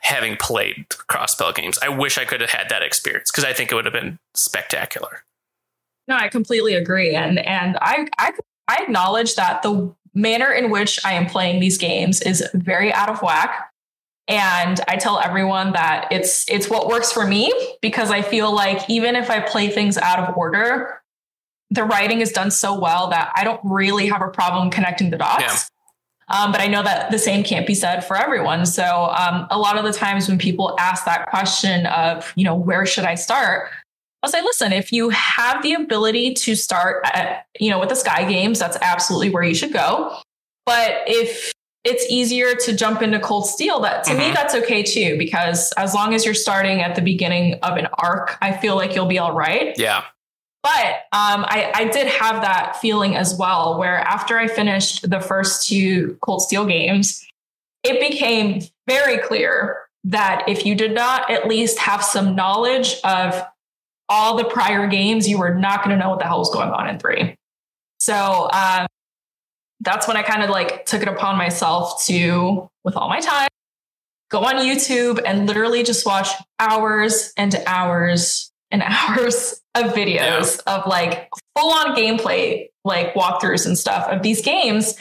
[0.00, 1.78] having played crossbell games.
[1.82, 4.18] I wish I could have had that experience because I think it would have been
[4.34, 5.24] spectacular.
[6.08, 8.32] No, I completely agree, and and I, I
[8.68, 13.10] I acknowledge that the manner in which I am playing these games is very out
[13.10, 13.70] of whack.
[14.28, 18.88] And I tell everyone that it's it's what works for me because I feel like
[18.88, 21.00] even if I play things out of order,
[21.70, 25.18] the writing is done so well that I don't really have a problem connecting the
[25.18, 25.42] dots.
[25.42, 25.58] Yeah.
[26.28, 28.66] Um, but I know that the same can't be said for everyone.
[28.66, 32.54] So um, a lot of the times when people ask that question of, you know,
[32.54, 33.70] where should I start?
[34.22, 37.94] I'll say, listen, if you have the ability to start at, you know, with the
[37.94, 40.16] Sky Games, that's absolutely where you should go.
[40.64, 41.52] But if
[41.84, 44.18] it's easier to jump into Cold Steel, that to mm-hmm.
[44.18, 47.86] me, that's okay too, because as long as you're starting at the beginning of an
[47.98, 49.78] arc, I feel like you'll be all right.
[49.78, 50.02] Yeah.
[50.66, 55.20] But um, I, I, did have that feeling as well, where after I finished the
[55.20, 57.24] first two Cold Steel games,
[57.84, 63.40] it became very clear that if you did not at least have some knowledge of
[64.08, 66.70] all the prior games, you were not going to know what the hell was going
[66.70, 67.36] on in three.
[68.00, 68.88] So um,
[69.78, 73.48] that's when I kind of like took it upon myself to, with all my time,
[74.32, 80.76] go on YouTube and literally just watch hours and hours and hours of videos yeah.
[80.76, 84.94] of like full on gameplay, like walkthroughs and stuff of these games.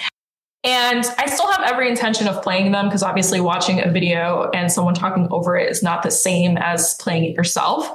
[0.63, 4.71] And I still have every intention of playing them because obviously watching a video and
[4.71, 7.88] someone talking over it is not the same as playing it yourself.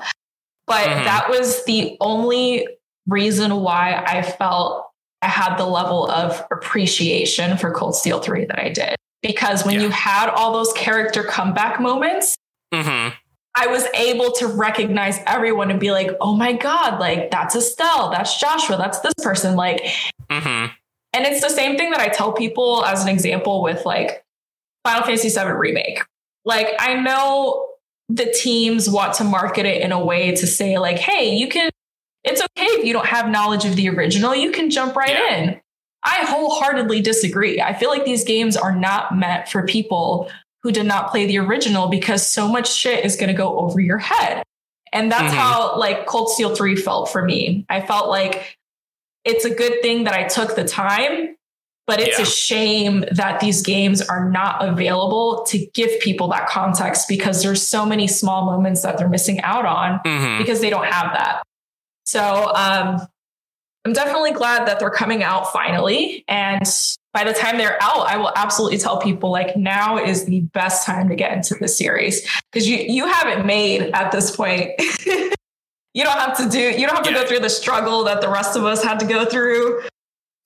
[0.68, 1.04] But mm-hmm.
[1.04, 2.68] that was the only
[3.08, 4.86] reason why I felt
[5.20, 8.94] I had the level of appreciation for Cold Steel 3 that I did.
[9.20, 9.82] Because when yeah.
[9.82, 12.36] you had all those character comeback moments,
[12.72, 13.14] mm-hmm.
[13.60, 18.10] I was able to recognize everyone and be like, oh my God, like that's Estelle,
[18.10, 19.54] that's Joshua, that's this person.
[19.54, 19.82] Like,
[20.30, 20.72] mm-hmm.
[21.12, 24.24] and it's the same thing that I tell people as an example with like
[24.82, 26.00] Final Fantasy VII Remake.
[26.46, 27.68] Like, I know
[28.08, 31.68] the teams want to market it in a way to say, like, hey, you can,
[32.24, 35.36] it's okay if you don't have knowledge of the original, you can jump right yeah.
[35.36, 35.60] in.
[36.02, 37.60] I wholeheartedly disagree.
[37.60, 40.30] I feel like these games are not meant for people
[40.62, 43.80] who did not play the original because so much shit is going to go over
[43.80, 44.42] your head.
[44.92, 45.36] And that's mm-hmm.
[45.36, 47.64] how like Cold Steel 3 felt for me.
[47.68, 48.58] I felt like
[49.24, 51.36] it's a good thing that I took the time,
[51.86, 52.24] but it's yeah.
[52.24, 57.66] a shame that these games are not available to give people that context because there's
[57.66, 60.38] so many small moments that they're missing out on mm-hmm.
[60.38, 61.42] because they don't have that.
[62.04, 63.00] So um,
[63.84, 66.24] I'm definitely glad that they're coming out finally.
[66.26, 66.66] And
[67.12, 70.86] by the time they're out, I will absolutely tell people like now is the best
[70.86, 74.72] time to get into the series because you you haven't made at this point.
[75.06, 77.22] you don't have to do you don't have to yeah.
[77.22, 79.82] go through the struggle that the rest of us had to go through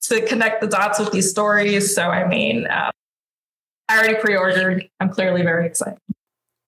[0.01, 1.93] to connect the dots with these stories.
[1.93, 2.91] So I mean, uh,
[3.87, 4.89] I already pre-ordered.
[4.99, 5.99] I'm clearly very excited.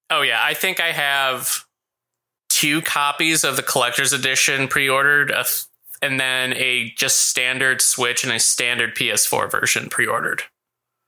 [0.10, 1.65] Oh yeah, I think I have
[2.49, 5.31] two copies of the collector's edition pre-ordered.
[5.31, 5.45] A
[6.01, 10.43] and then a just standard Switch and a standard PS4 version pre-ordered.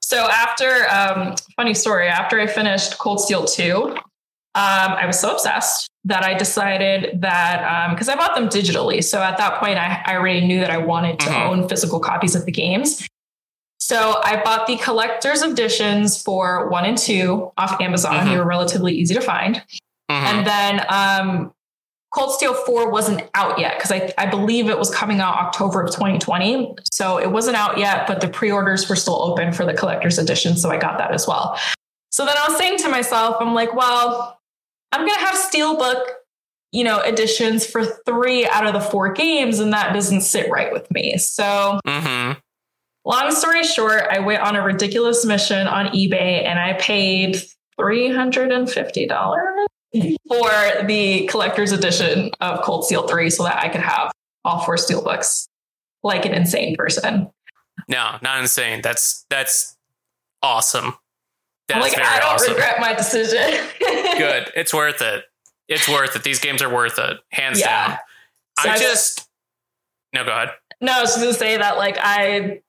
[0.02, 3.96] So after, um, funny story, after I finished Cold Steel 2,
[4.56, 9.04] um, I was so obsessed that I decided that because um, I bought them digitally.
[9.04, 11.50] So at that point, I, I already knew that I wanted to mm-hmm.
[11.50, 13.08] own physical copies of the games.
[13.78, 18.14] So I bought the collector's editions for one and two off Amazon.
[18.14, 18.30] Mm-hmm.
[18.30, 19.58] They were relatively easy to find.
[20.10, 20.12] Mm-hmm.
[20.12, 21.54] And then um,
[22.12, 25.84] Cold Steel 4 wasn't out yet because I, I believe it was coming out October
[25.84, 26.76] of 2020.
[26.92, 30.18] So it wasn't out yet, but the pre orders were still open for the collector's
[30.18, 30.58] edition.
[30.58, 31.60] So I got that as well.
[32.12, 34.40] So then I was saying to myself, I'm like, well,
[34.92, 36.04] I'm going to have Steelbook,
[36.72, 40.72] you know, editions for three out of the four games, and that doesn't sit right
[40.72, 41.18] with me.
[41.18, 42.40] So, mm-hmm.
[43.06, 47.40] long story short, I went on a ridiculous mission on eBay and I paid
[47.80, 54.12] $350 for the collector's edition of Cold Steel 3 so that I could have
[54.46, 55.48] all four steel books
[56.04, 57.30] like an insane person.
[57.88, 58.82] No, not insane.
[58.82, 59.78] That's that's
[60.42, 60.94] awesome.
[61.68, 62.54] That's like, I don't awesome.
[62.54, 63.68] regret my decision.
[63.80, 64.52] Good.
[64.56, 65.24] It's worth it.
[65.68, 66.24] It's worth it.
[66.24, 67.18] These games are worth it.
[67.32, 67.88] Hands yeah.
[67.88, 67.98] down.
[68.60, 69.28] So I, I just
[70.14, 70.50] No, go ahead.
[70.82, 72.62] No, I was just gonna say that like I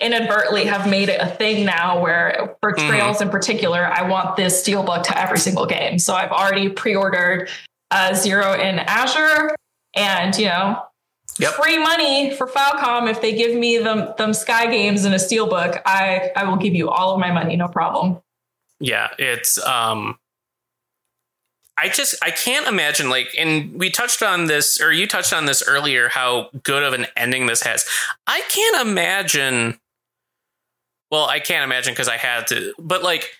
[0.00, 2.88] inadvertently have made it a thing now where for mm-hmm.
[2.88, 3.22] trails mm.
[3.22, 5.98] in particular, I want this steelbook to every single game.
[5.98, 7.50] So I've already pre-ordered
[7.90, 9.54] uh, Zero in Azure
[9.94, 10.82] and, you know,
[11.38, 11.52] yep.
[11.52, 13.10] free money for Falcom.
[13.10, 16.74] If they give me them, them Sky games in a steelbook, I, I will give
[16.74, 17.56] you all of my money.
[17.56, 18.20] No problem.
[18.78, 19.08] Yeah.
[19.18, 20.18] It's, um,
[21.80, 25.46] I just I can't imagine like and we touched on this or you touched on
[25.46, 27.86] this earlier how good of an ending this has.
[28.26, 29.78] I can't imagine
[31.10, 33.30] well, I can't imagine because I had to, but like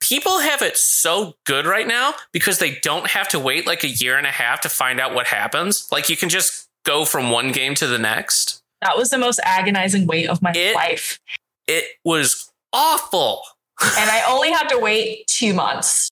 [0.00, 3.88] people have it so good right now because they don't have to wait like a
[3.88, 5.88] year and a half to find out what happens.
[5.90, 8.62] Like you can just go from one game to the next.
[8.82, 11.18] That was the most agonizing wait of my it, life.
[11.66, 13.42] It was awful.
[13.82, 16.10] and I only had to wait two months,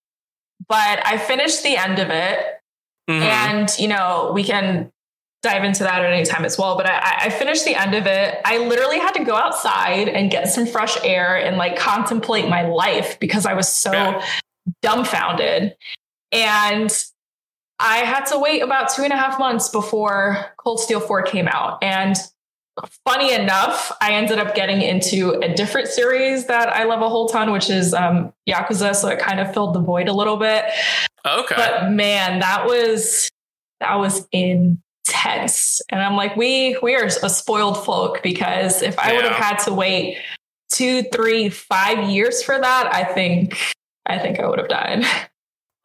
[0.69, 2.61] but I finished the end of it.
[3.09, 3.23] Mm-hmm.
[3.23, 4.91] And, you know, we can
[5.47, 6.77] dive into that at any time as well.
[6.77, 8.41] But I, I, finished the end of it.
[8.45, 12.63] I literally had to go outside and get some fresh air and like contemplate my
[12.63, 14.25] life because I was so yeah.
[14.83, 15.77] dumbfounded.
[16.33, 16.91] And
[17.79, 21.47] I had to wait about two and a half months before Cold Steel 4 came
[21.47, 21.83] out.
[21.83, 22.17] And
[23.07, 27.29] funny enough, I ended up getting into a different series that I love a whole
[27.29, 28.97] ton, which is um, Yakuza.
[28.97, 30.65] So it kind of filled the void a little bit.
[31.25, 31.55] Okay.
[31.57, 33.31] But man, that was
[33.81, 35.81] that was in tense.
[35.91, 39.59] And I'm like, we we are a spoiled folk because if I would have had
[39.65, 40.19] to wait
[40.71, 43.75] two, three, five years for that, I think
[44.07, 45.05] I think I would have died.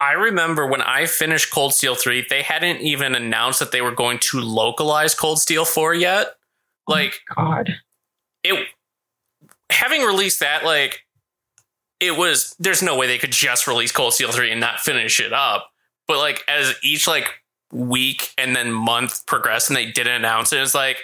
[0.00, 3.94] I remember when I finished Cold Steel 3, they hadn't even announced that they were
[3.94, 6.34] going to localize Cold Steel 4 yet.
[6.88, 7.78] Oh like God.
[8.42, 8.66] It
[9.70, 11.06] having released that, like
[12.00, 15.20] it was there's no way they could just release Cold Steel 3 and not finish
[15.20, 15.70] it up.
[16.08, 17.41] But like as each like
[17.72, 20.60] week and then month progressed and they didn't announce it.
[20.60, 20.98] It's like,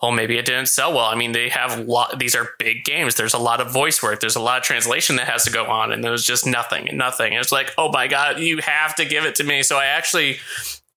[0.00, 1.06] well, maybe it didn't sell well.
[1.06, 2.18] I mean, they have lot.
[2.18, 3.16] These are big games.
[3.16, 4.20] There's a lot of voice work.
[4.20, 6.88] There's a lot of translation that has to go on, and there was just nothing
[6.88, 7.32] and nothing.
[7.32, 9.64] It's like, oh my god, you have to give it to me.
[9.64, 10.38] So I actually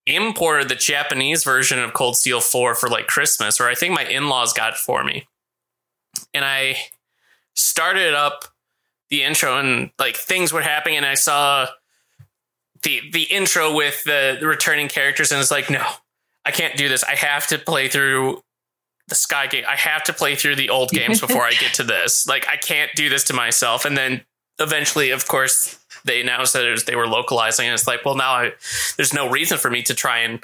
[0.06, 4.04] imported the Japanese version of Cold Steel 4 for like Christmas, or I think my
[4.04, 5.26] in laws got it for me,
[6.32, 6.76] and I
[7.54, 8.44] started up
[9.10, 11.66] the intro, and like things were happening, and I saw
[12.82, 15.84] the the intro with the, the returning characters, and it's like, no,
[16.44, 17.04] I can't do this.
[17.04, 18.42] I have to play through
[19.08, 19.64] the Sky game.
[19.68, 22.26] I have to play through the old games before I get to this.
[22.26, 23.84] Like, I can't do this to myself.
[23.84, 24.22] And then
[24.58, 28.32] eventually, of course, they announced that was, they were localizing, and it's like, well, now
[28.32, 28.52] I,
[28.96, 30.40] there's no reason for me to try and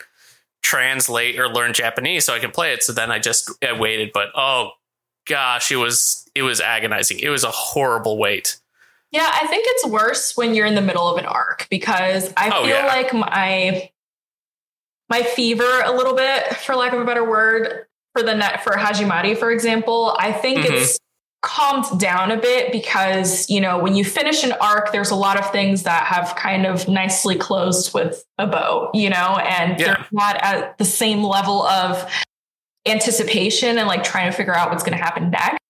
[0.62, 2.82] translate or learn Japanese so I can play it.
[2.82, 4.72] So then I just I waited, but oh
[5.26, 7.18] gosh, it was it was agonizing.
[7.20, 8.58] It was a horrible wait.
[9.10, 12.50] Yeah, I think it's worse when you're in the middle of an arc because I
[12.50, 12.86] oh, feel yeah.
[12.86, 13.90] like my
[15.08, 18.72] my fever a little bit, for lack of a better word, for the net for
[18.72, 20.74] Hajimari, for example, I think mm-hmm.
[20.74, 20.98] it's
[21.40, 25.38] calmed down a bit because you know when you finish an arc there's a lot
[25.38, 29.86] of things that have kind of nicely closed with a bow you know and yeah.
[29.86, 32.12] they're not at the same level of
[32.86, 35.60] anticipation and like trying to figure out what's going to happen next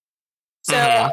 [0.62, 1.10] so mm-hmm.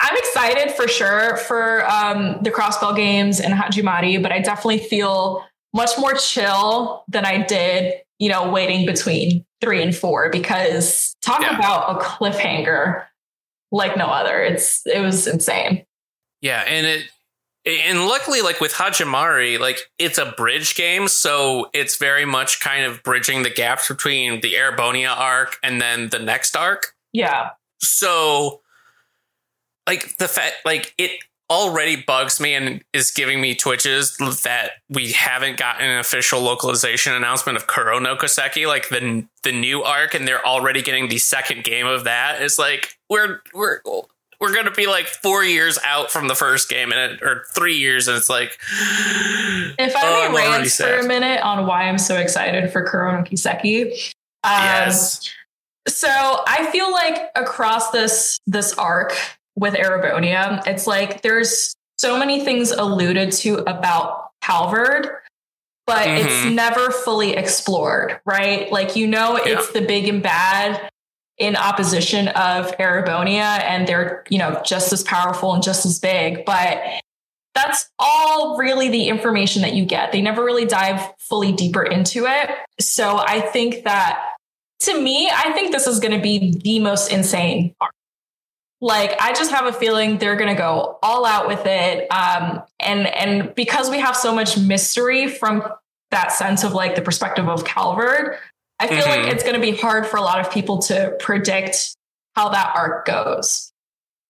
[0.00, 5.44] I'm excited for sure for um, the crossbell games and hajimari but i definitely feel
[5.74, 11.40] much more chill than i did you know waiting between three and four because talk
[11.40, 11.56] yeah.
[11.56, 13.04] about a cliffhanger
[13.70, 14.40] like no other.
[14.42, 15.84] It's it was insane.
[16.40, 17.10] Yeah, and it
[17.66, 22.84] and luckily like with Hajimari, like it's a bridge game, so it's very much kind
[22.84, 26.94] of bridging the gaps between the Erebonia arc and then the next arc.
[27.12, 27.50] Yeah.
[27.80, 28.60] So
[29.88, 31.12] like the fact like it
[31.50, 37.14] already bugs me and is giving me twitches that we haven't gotten an official localization
[37.14, 41.16] announcement of Kuro no Kiseki, like the the new arc, and they're already getting the
[41.16, 42.42] second game of that.
[42.42, 43.80] It's like we're we're
[44.40, 47.76] we're gonna be like four years out from the first game, and it, or three
[47.76, 48.58] years, and it's like.
[49.80, 53.16] If I may oh, rant for a minute on why I'm so excited for Kuro
[53.16, 54.12] no Kiseki.
[54.42, 55.30] Um, yes.
[55.86, 59.14] So I feel like across this this arc,
[59.58, 60.66] with Erebonia.
[60.66, 65.08] It's like there's so many things alluded to about Calvard,
[65.86, 66.26] but mm-hmm.
[66.26, 68.70] it's never fully explored, right?
[68.70, 69.58] Like, you know, yeah.
[69.58, 70.90] it's the big and bad
[71.38, 76.44] in opposition of Erebonia, and they're, you know, just as powerful and just as big.
[76.44, 76.82] But
[77.54, 80.12] that's all really the information that you get.
[80.12, 82.50] They never really dive fully deeper into it.
[82.80, 84.34] So I think that
[84.80, 87.92] to me, I think this is going to be the most insane arc
[88.80, 92.62] like i just have a feeling they're going to go all out with it um,
[92.80, 95.62] and and because we have so much mystery from
[96.10, 98.36] that sense of like the perspective of calvard
[98.78, 99.22] i feel mm-hmm.
[99.22, 101.96] like it's going to be hard for a lot of people to predict
[102.36, 103.72] how that arc goes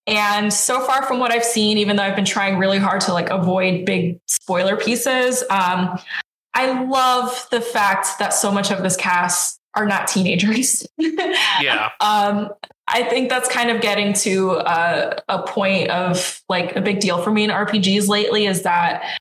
[0.07, 3.13] and so far from what i've seen even though i've been trying really hard to
[3.13, 5.99] like avoid big spoiler pieces um,
[6.55, 10.85] i love the fact that so much of this cast are not teenagers.
[10.97, 11.89] yeah.
[11.99, 12.49] Um,
[12.91, 17.21] I think that's kind of getting to uh, a point of like a big deal
[17.21, 19.19] for me in RPGs lately is that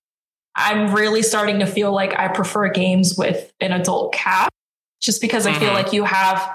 [0.56, 4.50] I'm really starting to feel like I prefer games with an adult cast
[5.02, 5.60] just because I mm-hmm.
[5.60, 6.50] feel like you have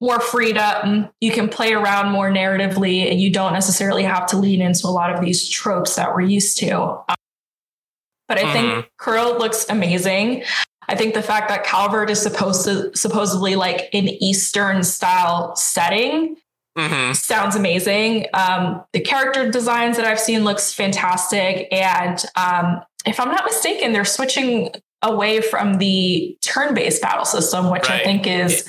[0.00, 1.08] more freedom.
[1.20, 4.88] You can play around more narratively and you don't necessarily have to lean into a
[4.88, 6.80] lot of these tropes that we're used to.
[6.80, 7.14] Um,
[8.26, 8.52] but I mm-hmm.
[8.52, 10.44] think Kuro looks amazing.
[10.88, 16.36] I think the fact that Calvard is supposed to supposedly like an Eastern style setting
[16.76, 17.12] mm-hmm.
[17.12, 18.26] sounds amazing.
[18.34, 23.92] Um, the character designs that I've seen looks fantastic, and um, if I'm not mistaken,
[23.92, 24.70] they're switching
[25.02, 28.00] away from the turn-based battle system, which right.
[28.00, 28.68] I think is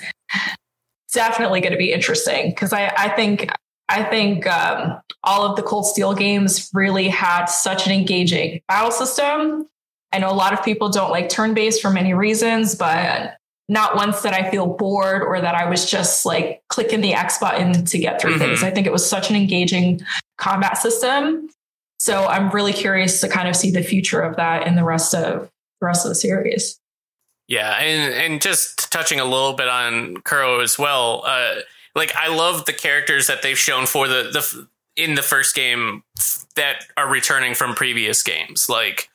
[1.14, 3.50] definitely going to be interesting because I, I think
[3.88, 8.92] I think um, all of the Cold Steel games really had such an engaging battle
[8.92, 9.68] system
[10.16, 13.36] I know a lot of people don't like turn based for many reasons, but
[13.68, 17.40] not once that I feel bored or that I was just like clicking the X
[17.40, 18.40] button to get through mm-hmm.
[18.40, 18.64] things.
[18.64, 20.02] I think it was such an engaging
[20.38, 21.50] combat system.
[21.98, 25.16] So I'm really curious to kind of see the future of that in the rest
[25.16, 25.50] of
[25.80, 26.80] the rest of the series.
[27.48, 31.24] Yeah, and and just touching a little bit on Kuro as well.
[31.26, 31.56] Uh,
[31.96, 36.04] like I love the characters that they've shown for the the in the first game
[36.56, 38.68] that are returning from previous games.
[38.70, 39.10] Like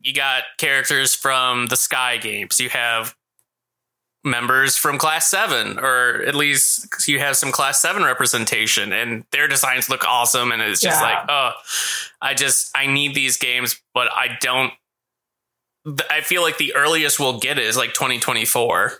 [0.00, 2.60] you got characters from the Sky games.
[2.60, 3.14] You have
[4.24, 9.48] members from class 7 or at least you have some class 7 representation and their
[9.48, 11.02] designs look awesome and it's just yeah.
[11.02, 11.52] like oh
[12.20, 14.72] i just i need these games but i don't
[16.08, 18.92] i feel like the earliest we'll get it is like 2024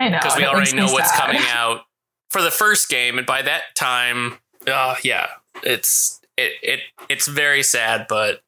[0.00, 1.26] i know because we already know what's sad.
[1.26, 1.82] coming out
[2.30, 5.26] for the first game and by that time uh yeah
[5.62, 6.80] it's it, it
[7.10, 8.40] it's very sad but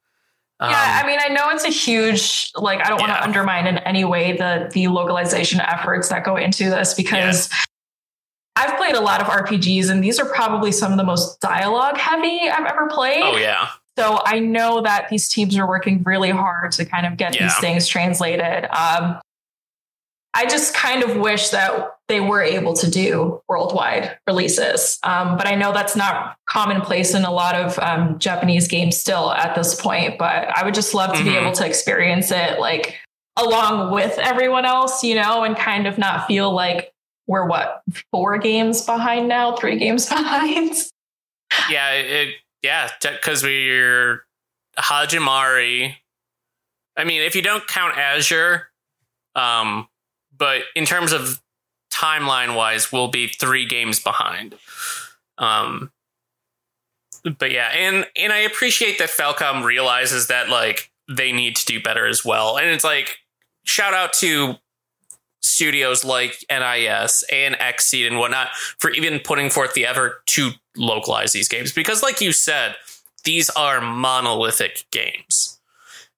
[0.70, 3.08] yeah, um, I mean, I know it's a huge like I don't yeah.
[3.08, 7.50] want to undermine in any way the the localization efforts that go into this because
[7.50, 7.58] yeah.
[8.56, 11.96] I've played a lot of RPGs and these are probably some of the most dialogue
[11.96, 13.22] heavy I've ever played.
[13.22, 13.68] Oh yeah.
[13.98, 17.42] So I know that these teams are working really hard to kind of get yeah.
[17.44, 18.66] these things translated.
[18.74, 19.20] Um,
[20.35, 24.99] I just kind of wish that they were able to do worldwide releases.
[25.03, 29.30] Um, but I know that's not commonplace in a lot of um, Japanese games still
[29.33, 30.18] at this point.
[30.18, 31.28] But I would just love to mm-hmm.
[31.28, 32.99] be able to experience it like
[33.37, 36.93] along with everyone else, you know, and kind of not feel like
[37.26, 40.74] we're what four games behind now, three games behind.
[41.70, 44.24] yeah, it yeah, because we're
[44.78, 45.95] Hajimari.
[46.97, 48.68] I mean, if you don't count Azure,
[49.35, 49.89] um,
[50.43, 51.40] but in terms of
[51.95, 54.57] timeline wise, we'll be three games behind.
[55.38, 55.93] Um,
[57.38, 61.80] but yeah, and and I appreciate that Falcom realizes that like they need to do
[61.80, 63.18] better as well, and it's like
[63.64, 64.57] shout out to
[65.43, 71.30] studios like NIS and Xseed and whatnot for even putting forth the effort to localize
[71.30, 72.74] these games because, like you said,
[73.22, 75.51] these are monolithic games.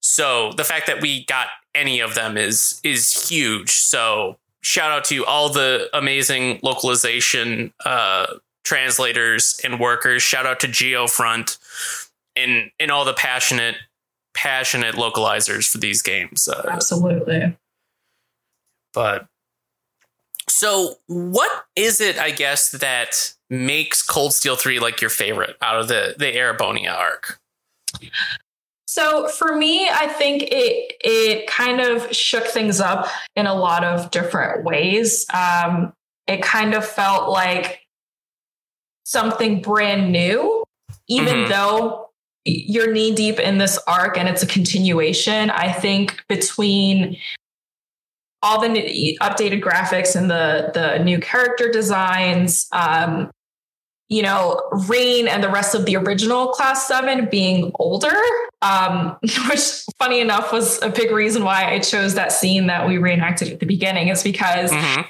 [0.05, 3.71] So the fact that we got any of them is is huge.
[3.71, 8.27] So shout out to all the amazing localization uh,
[8.65, 10.23] translators and workers.
[10.23, 11.57] Shout out to GeoFront
[12.37, 13.77] and and all the passionate
[14.35, 16.49] passionate localizers for these games.
[16.49, 17.57] Uh, Absolutely.
[18.93, 19.27] But
[20.49, 25.81] so what is it, I guess, that makes Cold Steel 3 like your favorite out
[25.81, 27.41] of the the Erebonia arc?
[28.95, 33.83] So for me, I think it it kind of shook things up in a lot
[33.83, 35.27] of different ways.
[35.35, 35.93] Um,
[36.29, 37.81] it kind of felt like
[39.03, 40.63] something brand new,
[41.09, 41.51] even mm-hmm.
[41.51, 42.11] though
[42.45, 45.51] you're knee deep in this arc and it's a continuation.
[45.51, 47.17] I think between
[48.45, 53.33] all the updated graphics and the the new character designs, um,
[54.09, 58.17] you know, Rean and the rest of the original Class Seven being older,
[58.63, 59.17] um,
[59.49, 63.53] which funny enough was a big reason why I chose that scene that we reenacted
[63.53, 64.71] at the beginning, is because.
[64.71, 65.03] Mm-hmm.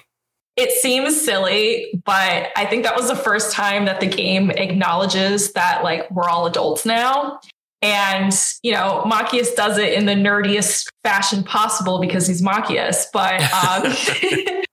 [0.56, 5.52] It seems silly, but I think that was the first time that the game acknowledges
[5.54, 7.40] that like we're all adults now.
[7.84, 8.32] And,
[8.62, 13.08] you know, Machias does it in the nerdiest fashion possible because he's Machias.
[13.12, 13.92] But, um,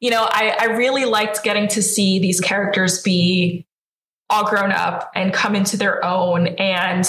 [0.00, 3.66] you know, I, I really liked getting to see these characters be
[4.30, 7.08] all grown up and come into their own and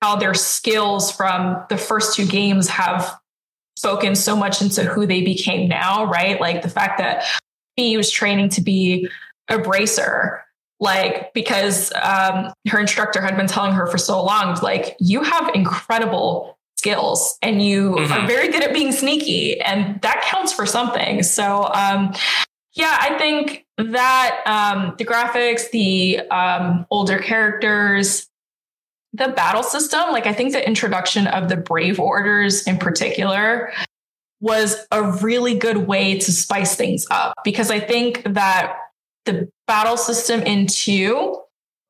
[0.00, 3.18] how their skills from the first two games have
[3.76, 6.40] spoken so much into who they became now, right?
[6.40, 7.24] Like the fact that
[7.76, 9.08] he was training to be
[9.48, 10.44] a bracer
[10.80, 15.50] like because um, her instructor had been telling her for so long like you have
[15.54, 18.10] incredible skills and you mm-hmm.
[18.10, 22.10] are very good at being sneaky and that counts for something so um,
[22.72, 28.26] yeah i think that um, the graphics the um, older characters
[29.12, 33.70] the battle system like i think the introduction of the brave orders in particular
[34.40, 38.74] was a really good way to spice things up because i think that
[39.26, 41.36] the battle system in two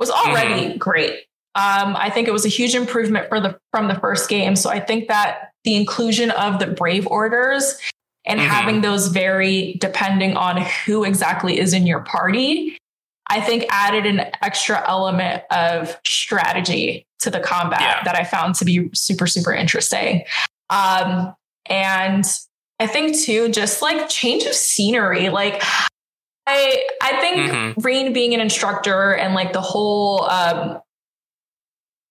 [0.01, 0.79] was already mm-hmm.
[0.79, 1.21] great.
[1.61, 4.57] Um, I think it was a huge improvement for the from the first game.
[4.57, 7.79] So I think that the inclusion of the brave orders
[8.25, 8.49] and mm-hmm.
[8.49, 12.79] having those vary depending on who exactly is in your party,
[13.27, 18.03] I think added an extra element of strategy to the combat yeah.
[18.05, 20.25] that I found to be super, super interesting.
[20.71, 21.35] Um,
[21.67, 22.25] and
[22.79, 25.29] I think too, just like change of scenery.
[25.29, 25.63] Like
[26.47, 27.81] I I think mm-hmm.
[27.83, 30.81] Rean being an instructor and like the whole um,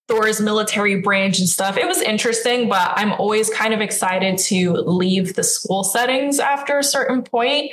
[0.09, 4.73] Thors military branch and stuff, it was interesting, but I'm always kind of excited to
[4.73, 7.71] leave the school settings after a certain point.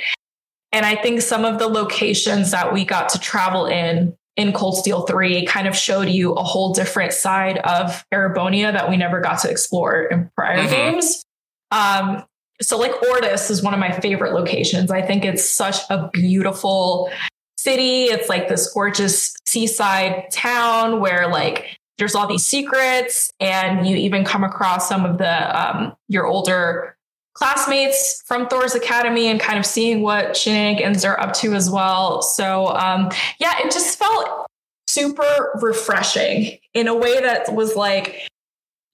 [0.71, 4.77] And I think some of the locations that we got to travel in in Cold
[4.77, 9.19] Steel 3 kind of showed you a whole different side of Erebonia that we never
[9.19, 10.69] got to explore in prior mm-hmm.
[10.69, 11.23] games.
[11.71, 12.23] Um,
[12.61, 14.91] so like Ordis is one of my favorite locations.
[14.91, 17.09] I think it's such a beautiful
[17.57, 18.03] city.
[18.05, 24.23] It's like this gorgeous seaside town where like there's all these secrets and you even
[24.23, 26.95] come across some of the um, your older
[27.33, 32.21] classmates from Thors Academy and kind of seeing what shenanigans are up to as well.
[32.21, 34.47] So um, yeah, it just felt
[34.87, 38.27] super refreshing in a way that was like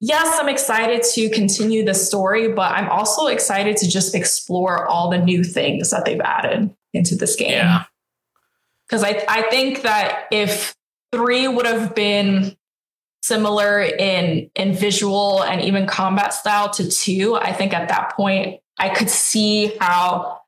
[0.03, 5.09] yes, I'm excited to continue the story, but I'm also excited to just explore all
[5.09, 7.51] the new things that they've added into this game.
[7.51, 7.85] Yeah.
[8.85, 10.75] Because I, I think that if
[11.13, 12.57] three would have been
[13.23, 18.59] similar in in visual and even combat style to two, I think at that point
[18.77, 20.41] I could see how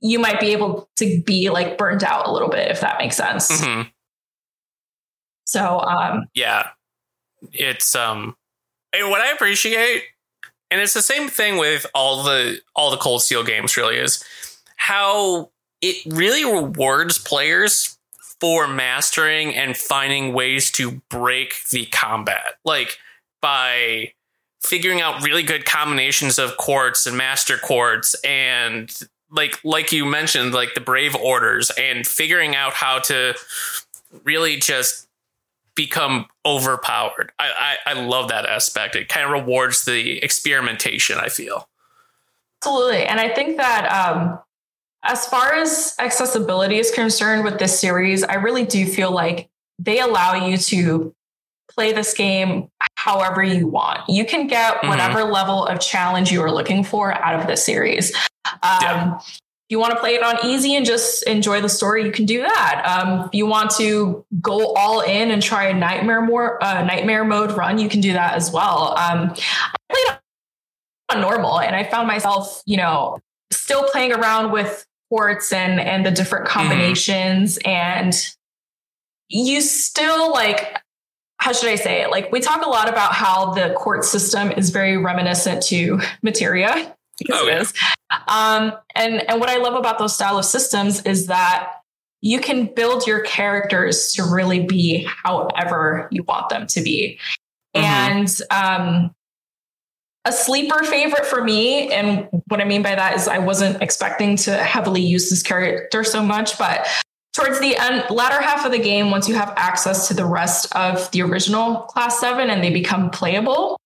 [0.00, 3.16] you might be able to be like burnt out a little bit if that makes
[3.16, 3.50] sense.
[3.50, 3.88] Mm-hmm.
[5.44, 6.68] So um yeah.
[7.52, 8.34] It's um
[8.94, 10.04] and what I appreciate,
[10.70, 14.24] and it's the same thing with all the all the Cold Steel games, really is
[14.76, 15.50] how
[15.82, 17.98] it really rewards players
[18.40, 22.98] for mastering and finding ways to break the combat, like
[23.40, 24.12] by
[24.60, 30.54] figuring out really good combinations of quartz and master quartz and like like you mentioned
[30.54, 33.34] like the brave orders and figuring out how to
[34.24, 35.06] really just
[35.74, 37.32] become overpowered.
[37.38, 38.94] I, I, I love that aspect.
[38.94, 41.68] It kind of rewards the experimentation, I feel.
[42.62, 43.04] Absolutely.
[43.04, 44.38] And I think that um,
[45.04, 49.48] as far as accessibility is concerned with this series, I really do feel like
[49.78, 51.14] they allow you to
[51.70, 54.00] play this game however you want.
[54.08, 54.88] You can get mm-hmm.
[54.88, 55.32] whatever mm-hmm.
[55.32, 58.14] level of challenge you are looking for out of this series.
[58.46, 59.18] Um, yeah.
[59.18, 59.40] If
[59.70, 62.42] you want to play it on easy and just enjoy the story, you can do
[62.42, 62.82] that.
[62.86, 67.24] Um, if you want to go all in and try a nightmare more uh, nightmare
[67.24, 68.96] mode run, you can do that as well.
[68.98, 70.18] Um, I played
[71.10, 73.18] on normal, and I found myself, you know,
[73.50, 76.58] still playing around with quartz and and the different mm-hmm.
[76.58, 77.68] combinations, mm-hmm.
[77.68, 78.34] and
[79.28, 80.76] you still like
[81.38, 82.10] how should I say it?
[82.10, 86.94] Like we talk a lot about how the quartz system is very reminiscent to materia.
[87.30, 87.64] Oh, yeah.
[88.28, 91.72] Um, and and what I love about those style of systems is that
[92.22, 97.18] you can build your characters to really be however you want them to be.
[97.76, 97.84] Mm-hmm.
[97.84, 99.14] And um,
[100.24, 104.36] a sleeper favorite for me, and what I mean by that is I wasn't expecting
[104.38, 106.86] to heavily use this character so much, but
[107.34, 110.74] towards the end, latter half of the game, once you have access to the rest
[110.74, 113.78] of the original Class 7 and they become playable,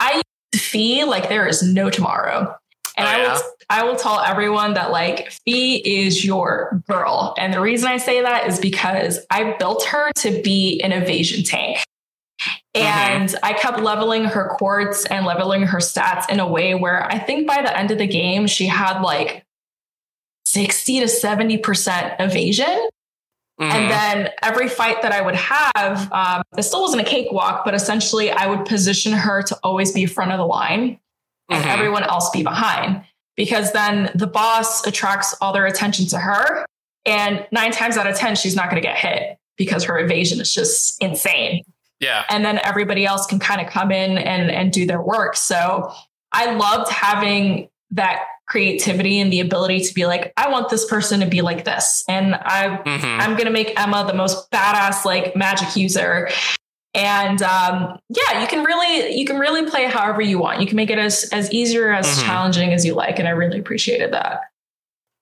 [0.00, 0.22] I
[0.54, 2.56] feel like there is no tomorrow.
[2.96, 3.16] And oh, yeah?
[3.16, 7.34] I will I will tell everyone that like Fie is your girl.
[7.38, 11.44] And the reason I say that is because I built her to be an evasion
[11.44, 11.84] tank.
[12.40, 12.86] Mm-hmm.
[12.86, 13.44] And mm-hmm.
[13.44, 17.46] I kept leveling her quartz and leveling her stats in a way where I think
[17.46, 19.44] by the end of the game, she had like
[20.44, 22.88] 60 to 70% evasion.
[23.60, 23.72] Mm-hmm.
[23.72, 27.74] And then every fight that I would have, um, it still wasn't a cakewalk, but
[27.74, 31.00] essentially I would position her to always be front of the line
[31.48, 31.70] and mm-hmm.
[31.70, 33.02] everyone else be behind.
[33.36, 36.66] Because then the boss attracts all their attention to her.
[37.04, 40.40] And nine times out of 10, she's not going to get hit because her evasion
[40.40, 41.62] is just insane.
[42.00, 42.24] Yeah.
[42.28, 45.36] And then everybody else can kind of come in and, and do their work.
[45.36, 45.92] So
[46.32, 51.20] I loved having that creativity and the ability to be like, I want this person
[51.20, 52.02] to be like this.
[52.08, 53.20] And I mm-hmm.
[53.20, 56.30] I'm gonna make Emma the most badass like magic user.
[56.94, 60.60] And um, yeah, you can really you can really play however you want.
[60.60, 62.26] You can make it as as easy or as mm-hmm.
[62.26, 63.18] challenging as you like.
[63.18, 64.40] And I really appreciated that.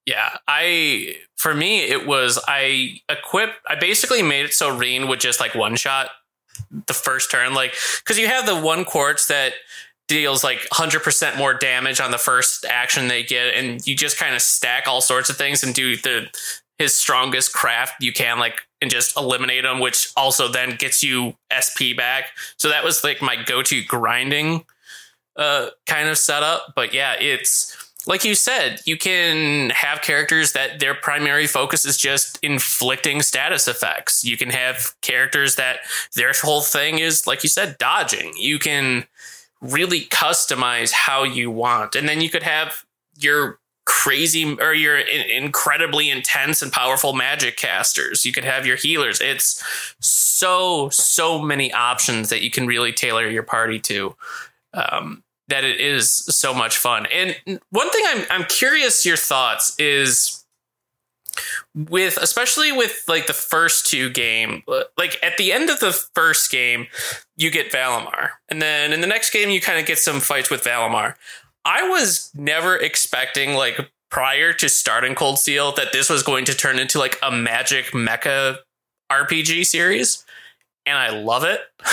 [0.06, 5.20] Yeah, I for me it was I equip I basically made it so Rean would
[5.20, 6.10] just like one shot
[6.86, 9.54] the first turn, like because you have the one quartz that
[10.08, 14.34] deals like 100% more damage on the first action they get and you just kind
[14.34, 16.28] of stack all sorts of things and do the
[16.78, 21.34] his strongest craft you can like and just eliminate him which also then gets you
[21.58, 22.26] sp back.
[22.56, 24.64] So that was like my go-to grinding
[25.34, 27.75] uh kind of setup but yeah it's
[28.06, 33.68] like you said you can have characters that their primary focus is just inflicting status
[33.68, 35.78] effects you can have characters that
[36.14, 39.06] their whole thing is like you said dodging you can
[39.60, 41.94] really customize how you want.
[41.94, 42.84] And then you could have
[43.18, 48.24] your crazy or your incredibly intense and powerful magic casters.
[48.26, 49.20] You could have your healers.
[49.20, 49.62] It's
[50.00, 54.16] so, so many options that you can really tailor your party to.
[54.74, 57.06] Um, that it is so much fun.
[57.06, 57.36] And
[57.70, 60.44] one thing I'm I'm curious your thoughts is
[61.74, 64.62] with especially with like the first two game
[64.96, 66.86] like at the end of the first game
[67.36, 68.30] you get valimar.
[68.48, 71.14] And then in the next game you kind of get some fights with valimar.
[71.64, 76.54] I was never expecting like prior to starting cold steel that this was going to
[76.54, 78.58] turn into like a magic mecha
[79.10, 80.24] rpg series
[80.86, 81.60] and i love it.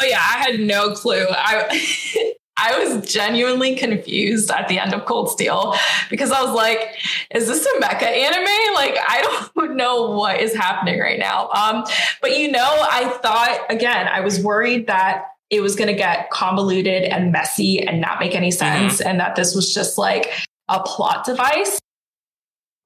[0.00, 1.26] Oh yeah i had no clue.
[1.28, 5.74] I I was genuinely confused at the end of Cold Steel
[6.10, 6.96] because I was like,
[7.34, 8.74] is this a mecha anime?
[8.74, 11.48] Like, I don't know what is happening right now.
[11.50, 11.84] Um,
[12.20, 16.30] but you know, I thought again, I was worried that it was going to get
[16.30, 19.08] convoluted and messy and not make any sense, mm-hmm.
[19.08, 20.30] and that this was just like
[20.68, 21.80] a plot device.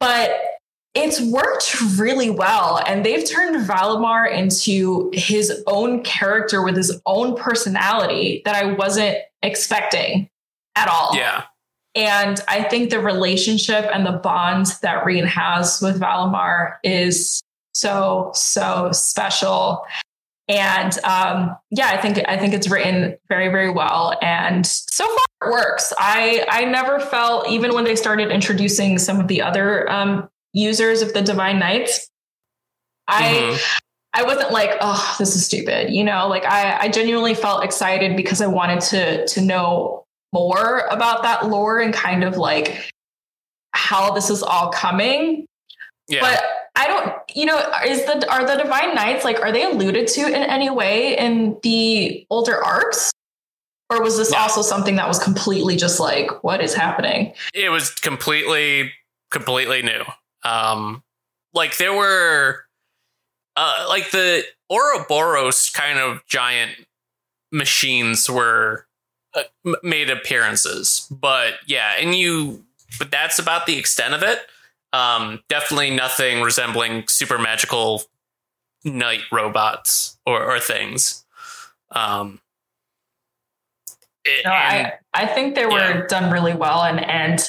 [0.01, 0.31] But
[0.95, 2.81] it's worked really well.
[2.87, 9.19] And they've turned Valimar into his own character with his own personality that I wasn't
[9.43, 10.29] expecting
[10.77, 11.17] at all.
[11.17, 11.45] Yeah.
[11.97, 17.41] And I think the relationship and the bond that Rean has with Valimar is
[17.73, 19.85] so, so special.
[20.49, 24.19] And um, yeah, I think I think it's written very, very well.
[24.21, 25.93] And so far it works.
[25.99, 31.03] I I never felt, even when they started introducing some of the other um, users
[31.03, 32.09] of the Divine Knights,
[33.07, 33.79] I mm-hmm.
[34.15, 35.91] I wasn't like, oh, this is stupid.
[35.91, 40.87] You know, like I, I genuinely felt excited because I wanted to to know more
[40.91, 42.91] about that lore and kind of like
[43.73, 45.47] how this is all coming.
[46.09, 46.21] Yeah.
[46.21, 46.43] But
[46.77, 50.27] I don't, you know, is the are the divine knights like are they alluded to
[50.27, 53.13] in any way in the older arcs?
[53.91, 54.41] Or was this yeah.
[54.41, 57.35] also something that was completely just like, what is happening?
[57.53, 58.93] It was completely,
[59.31, 60.03] completely new.
[60.45, 61.03] Um,
[61.53, 62.65] like there were,
[63.57, 66.73] uh, like the Ouroboros kind of giant
[67.53, 68.87] machines were
[69.35, 69.43] uh,
[69.83, 72.65] made appearances, but yeah, and you,
[72.99, 74.41] but that's about the extent of it.
[74.93, 78.03] Um, definitely nothing resembling super magical
[78.85, 81.25] knight robots or, or things.
[81.91, 82.41] Um,
[84.27, 86.07] no, and, I I think they were yeah.
[86.09, 87.41] done really well, and and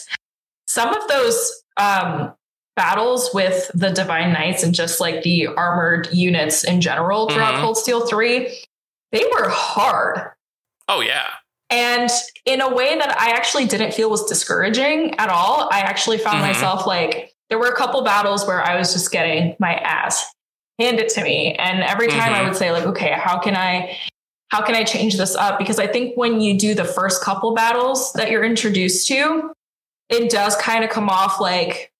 [0.67, 2.33] some of those um,
[2.75, 7.63] battles with the Divine Knights and just like the armored units in general throughout mm-hmm.
[7.63, 8.57] Cold Steel Three,
[9.11, 10.31] they were hard.
[10.87, 11.29] Oh yeah.
[11.69, 12.09] And
[12.45, 15.67] in a way that I actually didn't feel was discouraging at all.
[15.71, 16.47] I actually found mm-hmm.
[16.47, 20.25] myself like there were a couple battles where I was just getting my ass
[20.79, 21.53] handed to me.
[21.55, 22.33] And every time mm-hmm.
[22.33, 23.97] I would say, like, okay, how can I
[24.49, 25.57] how can I change this up?
[25.57, 29.51] Because I think when you do the first couple battles that you're introduced to,
[30.09, 31.91] it does kind of come off like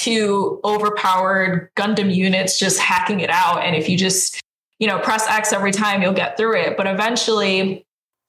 [0.00, 3.62] two overpowered Gundam units just hacking it out.
[3.62, 4.40] And if you just,
[4.78, 6.76] you know, press X every time, you'll get through it.
[6.76, 7.84] But eventually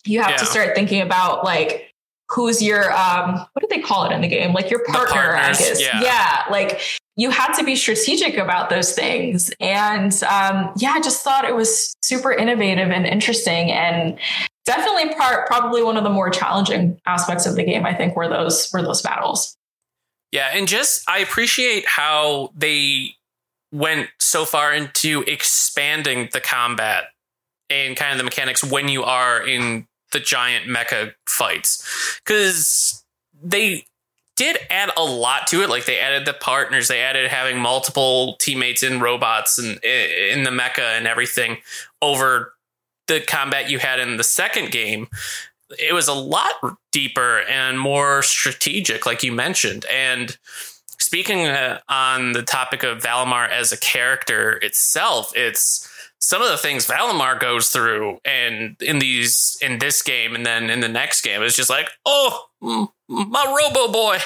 [0.06, 0.38] you have yeah.
[0.38, 1.94] to start thinking about like
[2.30, 4.54] who's your um what do they call it in the game?
[4.54, 5.82] Like your partner, I guess.
[5.82, 6.02] Yeah.
[6.02, 6.44] yeah.
[6.50, 6.82] Like
[7.16, 9.52] you had to be strategic about those things.
[9.60, 14.18] And um, yeah, I just thought it was super innovative and interesting and
[14.66, 18.28] definitely part probably one of the more challenging aspects of the game, I think, were
[18.28, 19.56] those were those battles.
[20.32, 23.16] Yeah, and just I appreciate how they
[23.72, 27.06] went so far into expanding the combat
[27.70, 32.20] and kind of the mechanics when you are in the giant mecha fights.
[32.26, 33.04] Cause
[33.42, 33.86] they
[34.36, 35.70] did add a lot to it.
[35.70, 40.50] Like they added the partners, they added having multiple teammates in robots and in the
[40.50, 41.58] mecha and everything
[42.02, 42.54] over
[43.08, 45.08] the combat you had in the second game.
[45.80, 46.54] It was a lot
[46.92, 49.86] deeper and more strategic, like you mentioned.
[49.92, 50.38] And
[51.00, 55.88] speaking uh, on the topic of Valimar as a character itself, it's
[56.22, 60.70] some of the things Valimar goes through and in these in this game and then
[60.70, 62.46] in the next game it's just like oh
[63.10, 64.18] my robo boy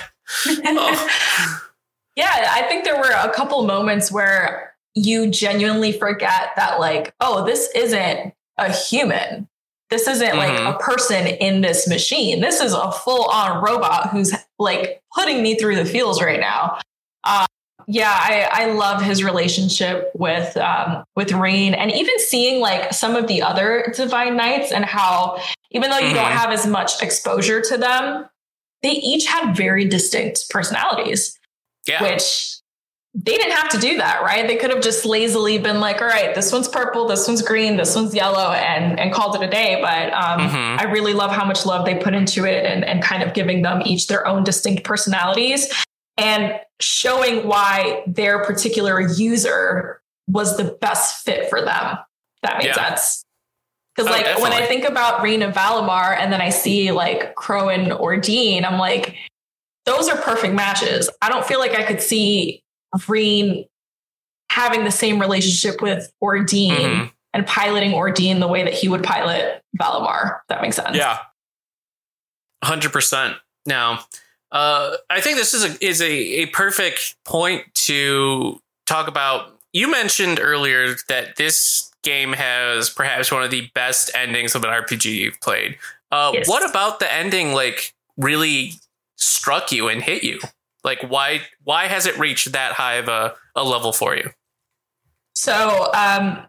[0.48, 1.62] oh.
[2.16, 7.46] yeah i think there were a couple moments where you genuinely forget that like oh
[7.46, 9.48] this isn't a human
[9.90, 10.66] this isn't mm-hmm.
[10.66, 15.42] like a person in this machine this is a full on robot who's like putting
[15.42, 16.80] me through the feels right now
[17.26, 17.46] um,
[17.88, 23.16] yeah, I, I love his relationship with um, with Rean, and even seeing like some
[23.16, 25.40] of the other Divine Knights and how
[25.72, 26.16] even though you mm-hmm.
[26.16, 28.28] don't have as much exposure to them,
[28.82, 31.38] they each had very distinct personalities.
[31.88, 32.02] Yeah.
[32.02, 32.58] Which
[33.18, 34.46] they didn't have to do that, right?
[34.46, 37.78] They could have just lazily been like, all right, this one's purple, this one's green,
[37.78, 39.80] this one's yellow, and and called it a day.
[39.82, 40.80] But um, mm-hmm.
[40.80, 43.62] I really love how much love they put into it and, and kind of giving
[43.62, 45.72] them each their own distinct personalities
[46.18, 51.98] and showing why their particular user was the best fit for them.
[52.44, 52.90] That makes yeah.
[52.90, 53.24] sense.
[53.96, 54.44] Because oh, like definitely.
[54.44, 58.66] when I think about Rean and Valimar and then I see like Crow and Ordine,
[58.66, 59.16] I'm like,
[59.86, 61.10] those are perfect matches.
[61.22, 62.62] I don't feel like I could see
[63.08, 63.66] Rean
[64.50, 67.06] having the same relationship with Ordine mm-hmm.
[67.34, 70.40] and piloting Ordine the way that he would pilot Valimar.
[70.50, 70.96] That makes sense.
[70.96, 71.20] Yeah.
[72.64, 73.36] 100%.
[73.66, 74.06] Now,
[74.52, 79.52] uh, I think this is a is a, a perfect point to talk about.
[79.74, 84.70] You mentioned earlier that this game has perhaps one of the best endings of an
[84.70, 85.78] RPG you've played.
[86.12, 86.48] Uh, yes.
[86.48, 87.54] What about the ending?
[87.54, 88.74] Like, really
[89.18, 90.40] struck you and hit you?
[90.86, 94.30] Like, why why has it reached that high of a, a level for you?
[95.34, 96.46] So, um,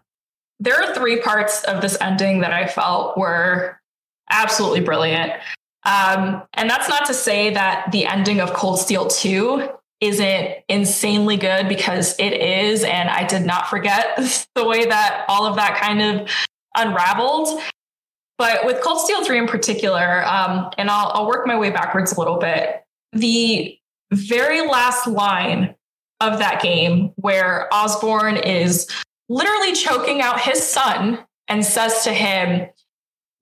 [0.59, 3.79] there are three parts of this ending that I felt were
[4.29, 5.33] absolutely brilliant.
[5.83, 9.69] Um, and that's not to say that the ending of Cold Steel 2
[10.01, 12.83] isn't insanely good because it is.
[12.83, 14.17] And I did not forget
[14.55, 16.29] the way that all of that kind of
[16.75, 17.61] unraveled.
[18.37, 22.13] But with Cold Steel 3 in particular, um, and I'll, I'll work my way backwards
[22.13, 22.83] a little bit,
[23.13, 23.79] the
[24.11, 25.75] very last line
[26.19, 28.87] of that game where Osborne is
[29.29, 32.67] literally choking out his son and says to him,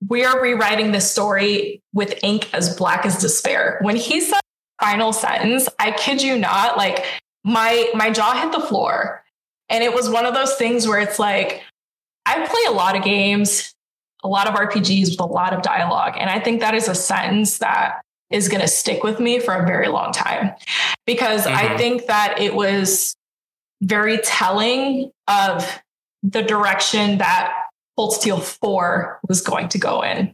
[0.08, 3.80] we are rewriting this story with ink as black as despair.
[3.82, 4.40] When he said
[4.82, 7.06] final sentence, I kid you not, like
[7.44, 9.24] my my jaw hit the floor.
[9.70, 11.64] And it was one of those things where it's like,
[12.28, 13.74] I play a lot of games,
[14.24, 16.16] a lot of RPGs with a lot of dialogue.
[16.20, 18.02] And I think that is a sentence that
[18.32, 20.54] is going to stick with me for a very long time
[21.06, 21.56] because mm-hmm.
[21.56, 23.16] I think that it was
[23.82, 25.82] very telling of
[26.24, 27.54] the direction that
[27.98, 30.34] Cold Steel 4 was going to go in.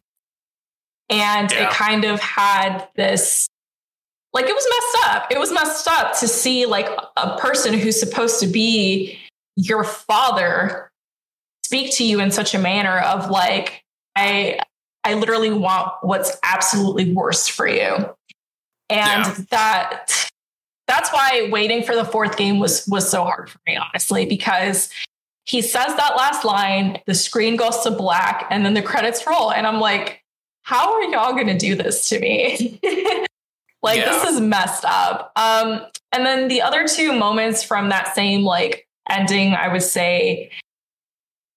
[1.10, 1.68] And yeah.
[1.68, 3.50] it kind of had this
[4.34, 5.32] like it was messed up.
[5.32, 6.88] It was messed up to see like
[7.18, 9.20] a person who's supposed to be
[9.58, 10.90] your father
[11.66, 13.84] speak to you in such a manner of like
[14.16, 14.60] I
[15.04, 18.16] I literally want what's absolutely worst for you.
[18.90, 19.36] And yeah.
[19.50, 20.30] that
[20.88, 24.90] that's why waiting for the fourth game was was so hard for me honestly because
[25.46, 29.52] he says that last line, the screen goes to black and then the credits roll
[29.52, 30.24] and I'm like
[30.64, 32.80] how are y'all going to do this to me?
[33.82, 34.12] like yeah.
[34.12, 35.32] this is messed up.
[35.36, 35.82] Um
[36.12, 40.52] and then the other two moments from that same like ending I would say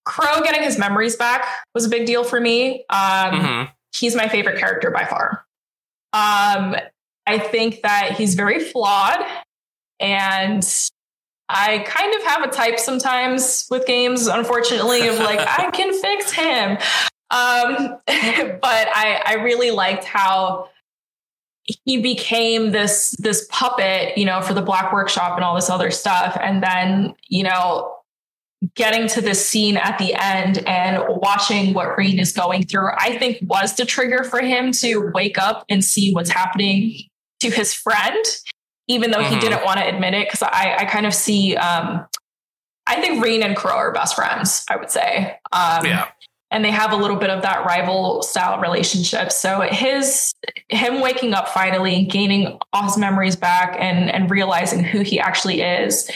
[0.05, 2.85] Crow getting his memories back was a big deal for me.
[2.89, 2.99] Um,
[3.31, 3.71] mm-hmm.
[3.93, 5.45] He's my favorite character by far.
[6.13, 6.75] Um,
[7.27, 9.19] I think that he's very flawed,
[9.99, 10.63] and
[11.49, 16.31] I kind of have a type sometimes with games, unfortunately, of like, I can fix
[16.31, 16.77] him.
[17.31, 20.69] Um, but I, I really liked how
[21.65, 25.89] he became this this puppet, you know, for the Black Workshop and all this other
[25.89, 26.37] stuff.
[26.39, 27.94] And then, you know,
[28.73, 33.17] getting to this scene at the end and watching what Rean is going through, I
[33.17, 36.97] think was the trigger for him to wake up and see what's happening
[37.41, 38.25] to his friend,
[38.87, 39.33] even though mm-hmm.
[39.33, 40.29] he didn't want to admit it.
[40.29, 42.05] Cause I, I kind of see, um,
[42.87, 45.37] I think Rean and Crow are best friends, I would say.
[45.51, 46.09] Um, yeah.
[46.51, 49.31] And they have a little bit of that rival style relationship.
[49.31, 50.33] So his
[50.69, 55.61] him waking up finally, gaining all his memories back and and realizing who he actually
[55.61, 56.09] is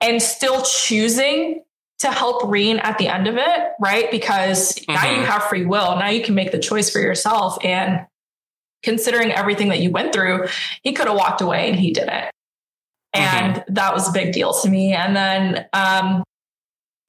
[0.00, 1.62] and still choosing
[2.00, 4.10] to help Rean at the end of it, right?
[4.10, 4.92] Because mm-hmm.
[4.92, 5.24] now you mm-hmm.
[5.24, 5.96] have free will.
[5.96, 7.56] Now you can make the choice for yourself.
[7.64, 8.06] And
[8.82, 10.48] considering everything that you went through,
[10.82, 12.30] he could have walked away and he didn't.
[13.12, 13.74] And mm-hmm.
[13.74, 14.92] that was a big deal to me.
[14.92, 16.24] And then, um,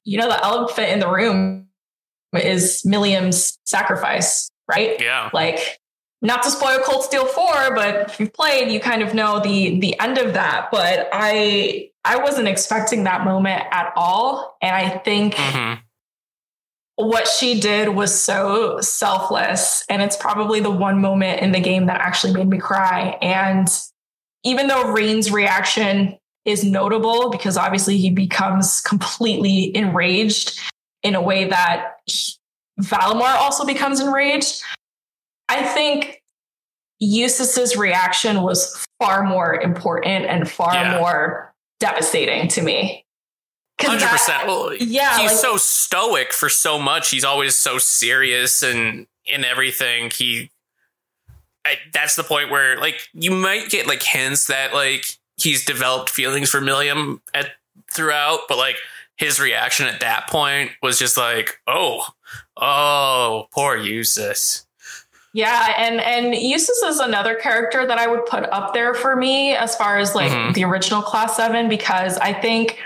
[0.04, 1.68] you know, the elephant in the room
[2.32, 5.00] is Millium's sacrifice, right?
[5.00, 5.30] Yeah.
[5.32, 5.80] Like,
[6.22, 9.78] not to spoil Cold Steel 4, but if you've played, you kind of know the
[9.80, 10.68] the end of that.
[10.70, 14.56] But I I wasn't expecting that moment at all.
[14.62, 15.80] And I think mm-hmm.
[16.94, 19.84] what she did was so selfless.
[19.90, 23.18] And it's probably the one moment in the game that actually made me cry.
[23.20, 23.68] And
[24.44, 30.60] even though Rean's reaction is notable because obviously he becomes completely enraged
[31.02, 31.96] in a way that
[32.80, 34.62] Valimar also becomes enraged.
[35.48, 36.22] I think
[37.00, 40.98] Jusis's reaction was far more important and far yeah.
[40.98, 43.04] more devastating to me.
[43.80, 44.46] Hundred percent.
[44.46, 47.10] Well, yeah, he's like, so stoic for so much.
[47.10, 50.10] He's always so serious and in everything.
[50.10, 50.50] He,
[51.64, 55.04] I, that's the point where like you might get like hints that like
[55.36, 57.50] he's developed feelings for Millium at
[57.92, 58.76] throughout, but like
[59.16, 62.06] his reaction at that point was just like, oh,
[62.56, 64.65] oh, poor Jusis.
[65.36, 69.52] Yeah, and and Jusis is another character that I would put up there for me
[69.52, 70.54] as far as like mm-hmm.
[70.54, 72.78] the original Class Seven because I think,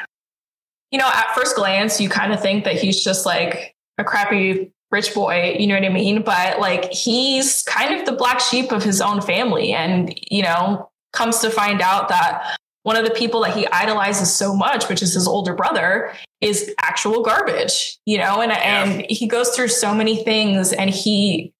[0.90, 4.72] you know, at first glance you kind of think that he's just like a crappy
[4.90, 6.22] rich boy, you know what I mean?
[6.22, 10.90] But like he's kind of the black sheep of his own family, and you know,
[11.12, 15.02] comes to find out that one of the people that he idolizes so much, which
[15.02, 18.82] is his older brother, is actual garbage, you know, and yeah.
[18.82, 21.52] and he goes through so many things and he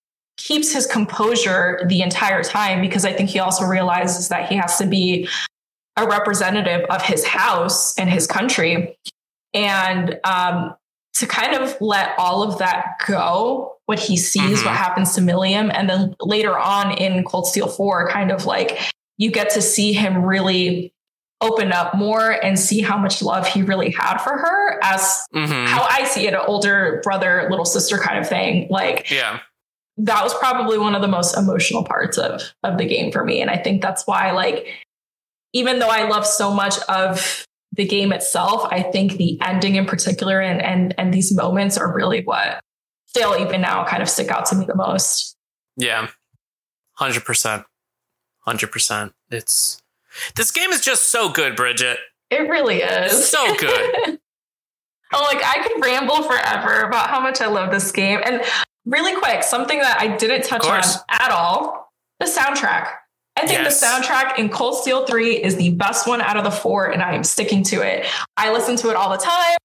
[0.45, 4.78] keeps his composure the entire time because I think he also realizes that he has
[4.78, 5.28] to be
[5.97, 8.97] a representative of his house and his country.
[9.53, 10.74] And um,
[11.14, 14.66] to kind of let all of that go, what he sees, mm-hmm.
[14.66, 18.78] what happens to Millium, And then later on in Cold Steel 4, kind of like
[19.18, 20.95] you get to see him really
[21.43, 25.66] open up more and see how much love he really had for her as mm-hmm.
[25.66, 28.68] how I see it, an older brother, little sister kind of thing.
[28.70, 29.41] Like, yeah
[29.97, 33.41] that was probably one of the most emotional parts of of the game for me.
[33.41, 34.66] And i think that's why like
[35.53, 39.86] even though i love so much of the game itself i think the ending in
[39.86, 42.61] particular and and and these moments are really what
[43.11, 45.36] still even now kind of stick out to me the most.
[45.76, 46.09] Yeah.
[47.01, 47.64] 100%
[48.47, 49.82] 100% it's
[50.34, 51.99] this game is just so good bridget.
[52.30, 53.28] It really is.
[53.28, 54.18] So good.
[55.12, 58.20] Oh like i could ramble forever about how much i love this game.
[58.24, 58.45] And
[58.85, 62.89] really quick, something that I didn't touch on at all the soundtrack.
[63.37, 63.81] I think yes.
[63.81, 67.03] the soundtrack in Cold Steel 3 is the best one out of the four, and
[67.03, 68.07] I am sticking to it.
[68.37, 69.57] I listen to it all the time.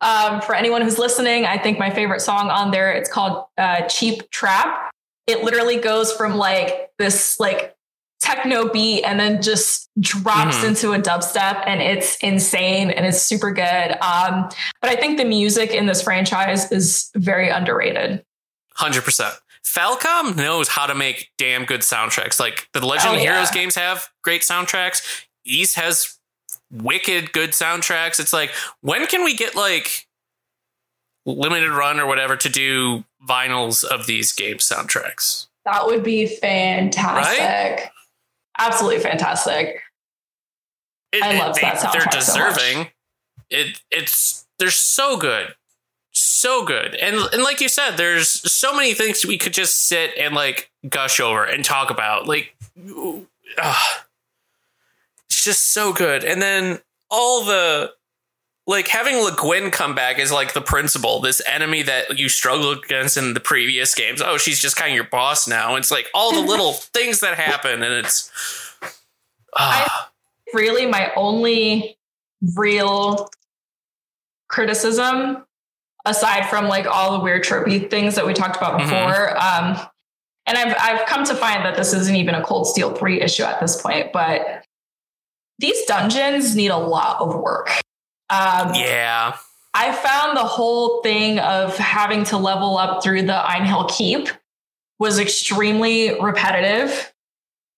[0.00, 3.82] Um, for anyone who's listening, I think my favorite song on there, it's called uh,
[3.82, 4.90] Cheap Trap.
[5.26, 7.76] It literally goes from like this like
[8.20, 10.68] techno beat and then just drops mm-hmm.
[10.68, 13.92] into a dubstep and it's insane and it's super good.
[14.02, 14.48] Um,
[14.80, 18.24] but I think the music in this franchise is very underrated.
[18.80, 19.36] 100%.
[19.64, 22.40] Falcom knows how to make damn good soundtracks.
[22.40, 25.26] Like the Legend oh, of Heroes games have great soundtracks.
[25.44, 26.18] Ys has
[26.70, 28.18] wicked good soundtracks.
[28.18, 30.06] It's like, when can we get like
[31.26, 35.46] limited run or whatever to do vinyls of these game soundtracks?
[35.64, 37.40] That would be fantastic.
[37.40, 37.90] Right?
[38.58, 39.82] Absolutely fantastic.
[41.12, 41.92] It, I love that soundtrack.
[41.92, 42.84] They're deserving.
[42.84, 42.90] So
[43.50, 45.54] it it's they're so good.
[46.12, 46.94] So good.
[46.94, 50.70] And and like you said, there's so many things we could just sit and like
[50.88, 52.26] gush over and talk about.
[52.26, 52.54] Like
[53.58, 53.78] uh,
[55.26, 56.24] it's just so good.
[56.24, 56.80] And then
[57.10, 57.92] all the
[58.66, 62.84] like having Le Guin come back as like the principal, this enemy that you struggled
[62.84, 64.22] against in the previous games.
[64.24, 65.76] Oh, she's just kind of your boss now.
[65.76, 68.30] It's like all the little things that happen, and it's
[68.82, 68.86] uh.
[69.86, 70.06] I,
[70.52, 71.96] really my only
[72.56, 73.30] real
[74.48, 75.44] criticism,
[76.04, 78.90] aside from like all the weird tropey things that we talked about mm-hmm.
[78.90, 79.36] before.
[79.36, 79.78] Mm-hmm.
[79.80, 79.86] Um,
[80.46, 83.44] and I've I've come to find that this isn't even a Cold Steel three issue
[83.44, 84.64] at this point, but
[85.58, 87.68] these dungeons need a lot of work.
[88.30, 89.36] Um, yeah.
[89.74, 94.28] I found the whole thing of having to level up through the Einhell Keep
[94.98, 97.12] was extremely repetitive.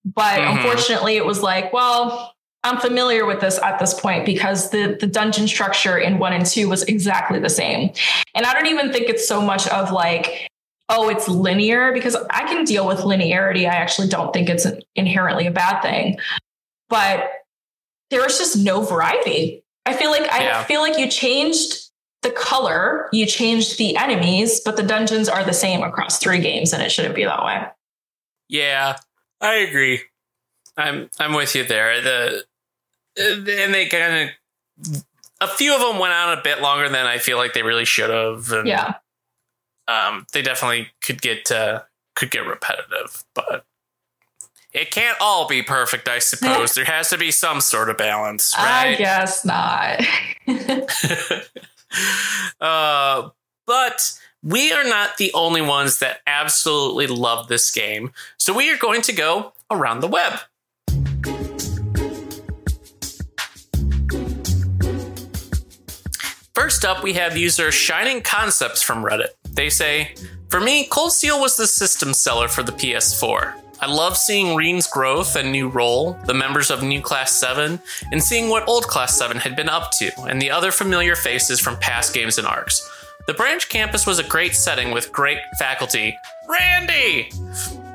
[0.04, 0.56] But mm-hmm.
[0.56, 2.34] unfortunately, it was like, well,
[2.64, 6.46] I'm familiar with this at this point because the, the dungeon structure in one and
[6.46, 7.92] two was exactly the same.
[8.34, 10.48] And I don't even think it's so much of like,
[10.88, 13.62] oh, it's linear because I can deal with linearity.
[13.62, 16.18] I actually don't think it's inherently a bad thing.
[16.88, 17.30] But
[18.10, 19.64] there was just no variety.
[19.86, 20.64] I feel like I yeah.
[20.64, 21.90] feel like you changed
[22.22, 26.72] the color, you changed the enemies, but the dungeons are the same across three games,
[26.72, 27.64] and it shouldn't be that way.
[28.48, 28.98] Yeah,
[29.40, 30.02] I agree.
[30.76, 32.00] I'm I'm with you there.
[32.00, 32.44] The
[33.16, 34.30] and they kind
[34.78, 35.04] of
[35.40, 37.84] a few of them went on a bit longer than I feel like they really
[37.84, 38.52] should have.
[38.52, 38.94] And, yeah.
[39.88, 41.82] Um, they definitely could get uh,
[42.14, 43.64] could get repetitive, but
[44.72, 46.74] it can't all be perfect, I suppose.
[46.74, 48.92] there has to be some sort of balance, right?
[48.92, 50.00] I guess not.
[52.60, 53.28] uh,
[53.66, 58.12] but we are not the only ones that absolutely love this game.
[58.38, 60.40] So we are going to go around the web.
[66.62, 69.30] First up, we have user Shining Concepts from Reddit.
[69.50, 70.14] They say,
[70.48, 73.54] For me, Cold Steel was the system seller for the PS4.
[73.80, 77.80] I love seeing Rean's growth and new role, the members of New Class 7,
[78.12, 81.58] and seeing what Old Class 7 had been up to, and the other familiar faces
[81.58, 82.88] from past games and arcs.
[83.26, 86.16] The branch campus was a great setting with great faculty.
[86.48, 87.32] Randy!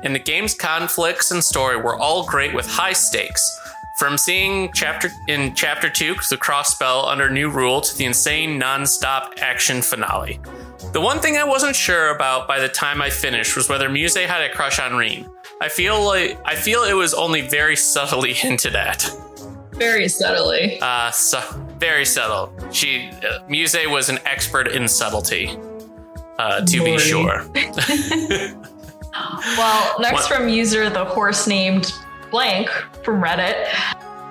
[0.02, 3.58] And the game's conflicts and story were all great with high stakes.
[3.98, 9.34] From seeing chapter in chapter 2 the Crossbell under new rule to the insane non-stop
[9.38, 10.38] action finale.
[10.92, 14.14] The one thing I wasn't sure about by the time I finished was whether Musse
[14.14, 15.28] had a crush on Rean.
[15.60, 19.10] I feel like I feel it was only very subtly hinted at.
[19.72, 20.78] Very subtly.
[20.80, 21.40] Uh, so
[21.78, 22.52] very subtle.
[22.70, 25.58] She uh, Musse was an expert in subtlety.
[26.38, 27.44] Uh, to be sure.
[29.58, 30.28] well, next what?
[30.28, 31.92] from user the horse named
[32.30, 32.68] blank
[33.02, 33.68] from Reddit.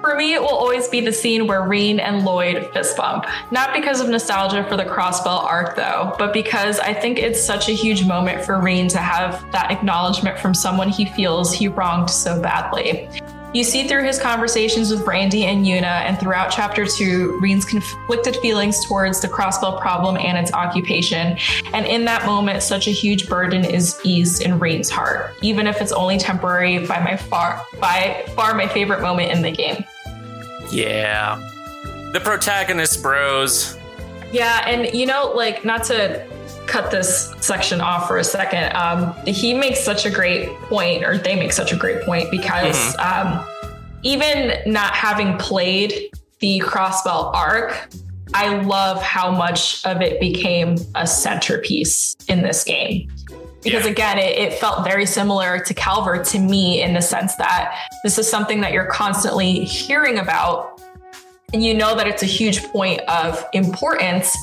[0.01, 3.25] For me, it will always be the scene where Rean and Lloyd fist bump.
[3.51, 7.67] Not because of nostalgia for the Crossbell arc, though, but because I think it's such
[7.67, 12.09] a huge moment for Rean to have that acknowledgement from someone he feels he wronged
[12.09, 13.09] so badly.
[13.53, 18.35] You see through his conversations with Brandy and Yuna, and throughout chapter two, Rean's conflicted
[18.37, 21.37] feelings towards the crossbell problem and its occupation.
[21.73, 25.81] And in that moment, such a huge burden is eased in Rean's heart, even if
[25.81, 29.83] it's only temporary by my far by far my favorite moment in the game.
[30.69, 31.37] Yeah.
[32.11, 33.77] The protagonist bros.
[34.31, 36.27] Yeah, and you know, like not to
[36.67, 38.75] cut this section off for a second.
[38.75, 42.75] Um, he makes such a great point, or they make such a great point because
[42.95, 43.27] mm-hmm.
[43.27, 43.47] um,
[44.03, 47.89] even not having played the Crossbell arc,
[48.33, 53.09] I love how much of it became a centerpiece in this game.
[53.63, 53.91] Because yeah.
[53.91, 58.17] again, it, it, felt very similar to Calvard to me in the sense that this
[58.17, 60.81] is something that you're constantly hearing about.
[61.53, 64.37] And you know that it's a huge point of importance,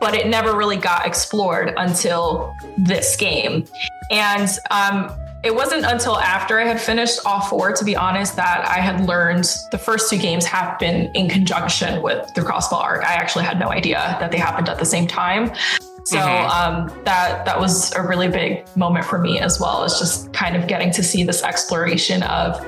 [0.00, 3.64] but it never really got explored until this game.
[4.10, 8.66] And um, it wasn't until after I had finished all four, to be honest, that
[8.68, 13.04] I had learned the first two games happened in conjunction with the Crossbell arc.
[13.04, 15.52] I actually had no idea that they happened at the same time.
[16.04, 16.50] So mm-hmm.
[16.50, 19.84] um, that that was a really big moment for me as well.
[19.84, 22.64] It's just kind of getting to see this exploration of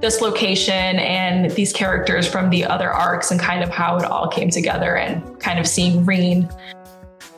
[0.00, 4.28] this location and these characters from the other arcs and kind of how it all
[4.28, 6.48] came together and kind of seeing Rean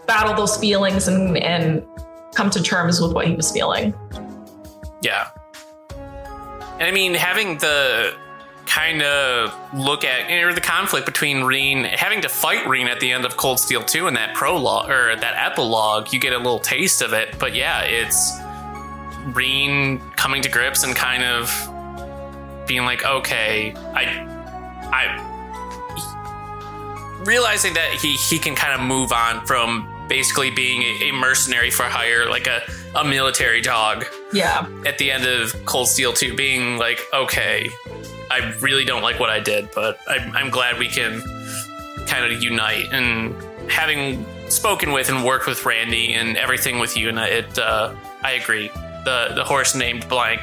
[0.06, 1.86] battle those feelings and, and
[2.34, 3.94] come to terms with what he was feeling.
[5.02, 5.30] Yeah.
[5.90, 8.14] And I mean, having the
[8.78, 13.10] kind of look at or the conflict between Rean having to fight Rean at the
[13.10, 16.60] end of Cold Steel 2 and that prologue or that epilogue, you get a little
[16.60, 17.36] taste of it.
[17.40, 18.38] But yeah, it's
[19.34, 21.50] Rean coming to grips and kind of
[22.68, 24.24] being like, okay, I,
[24.92, 25.24] I,
[27.24, 31.72] realizing that he he can kind of move on from basically being a, a mercenary
[31.72, 32.62] for hire, like a
[32.94, 34.06] a military dog.
[34.32, 34.68] Yeah.
[34.86, 37.70] At the end of Cold Steel 2, being like, okay,
[38.30, 41.22] I really don't like what I did, but I'm, I'm glad we can
[42.06, 42.92] kind of unite.
[42.92, 43.34] And
[43.70, 48.32] having spoken with and worked with Randy and everything with you, and it, uh, I
[48.32, 48.70] agree
[49.04, 50.40] the the horse named blank.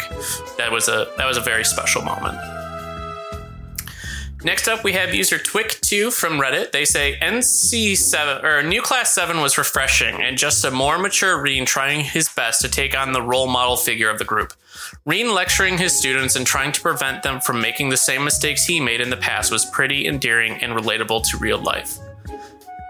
[0.58, 2.38] That was a that was a very special moment.
[4.44, 6.72] Next up, we have user Twick2 from Reddit.
[6.72, 11.66] They say NC7 or New Class 7 was refreshing and just a more mature Rean
[11.66, 14.54] trying his best to take on the role model figure of the group.
[15.06, 18.80] Rean lecturing his students and trying to prevent them from making the same mistakes he
[18.80, 22.00] made in the past was pretty endearing and relatable to real life.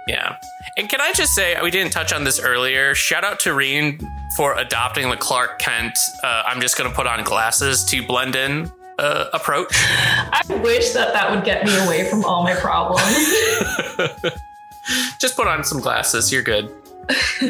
[0.07, 0.37] Yeah.
[0.77, 2.95] And can I just say, we didn't touch on this earlier.
[2.95, 3.99] Shout out to Rean
[4.37, 8.37] for adopting the Clark Kent, uh, I'm just going to put on glasses to blend
[8.37, 9.73] in uh, approach.
[9.73, 13.03] I wish that that would get me away from all my problems.
[15.19, 16.31] just put on some glasses.
[16.31, 16.71] You're good.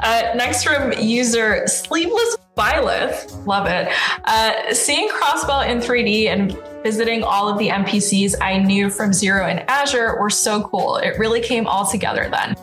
[0.00, 3.88] uh, next from user Sleeveless Violet, love it.
[4.24, 9.46] Uh, seeing Crossbell in 3D and visiting all of the NPCs I knew from Zero
[9.46, 10.96] and Azure were so cool.
[10.96, 12.56] It really came all together then.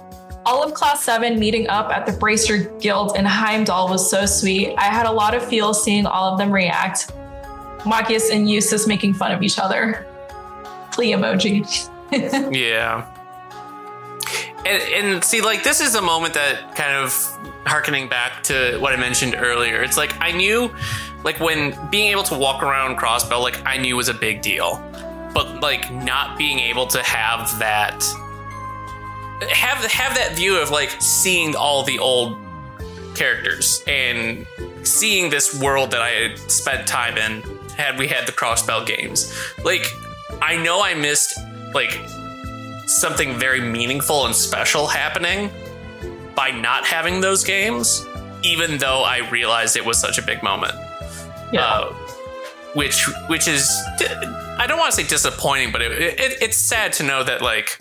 [0.46, 4.76] All of Class 7 meeting up at the Bracer Guild in Heimdall was so sweet.
[4.78, 7.12] I had a lot of feels seeing all of them react.
[7.86, 10.06] Machias and Jusis making fun of each other.
[10.92, 11.90] Plea emoji.
[12.54, 13.15] yeah.
[14.66, 17.14] And, and, see, like, this is a moment that kind of
[17.66, 19.82] harkening back to what I mentioned earlier.
[19.84, 20.74] It's like I knew,
[21.24, 24.84] like, when being able to walk around Crossbell, like, I knew was a big deal.
[25.34, 28.04] But, like, not being able to have that
[29.42, 32.38] have have that view of like seeing all the old
[33.16, 34.46] characters and
[34.84, 37.42] seeing this world that I had spent time in
[37.76, 39.34] had we had the crossbell games.
[39.64, 39.86] Like
[40.42, 41.38] I know I missed
[41.74, 42.00] like
[42.86, 45.50] something very meaningful and special happening
[46.36, 48.06] by not having those games,
[48.44, 50.74] even though I realized it was such a big moment.
[51.52, 51.66] Yeah.
[51.66, 51.94] Uh,
[52.74, 53.70] which which is
[54.58, 57.80] I don't want to say disappointing, but it, it, it's sad to know that like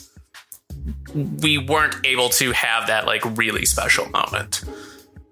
[1.15, 4.65] we weren't able to have that like really special moment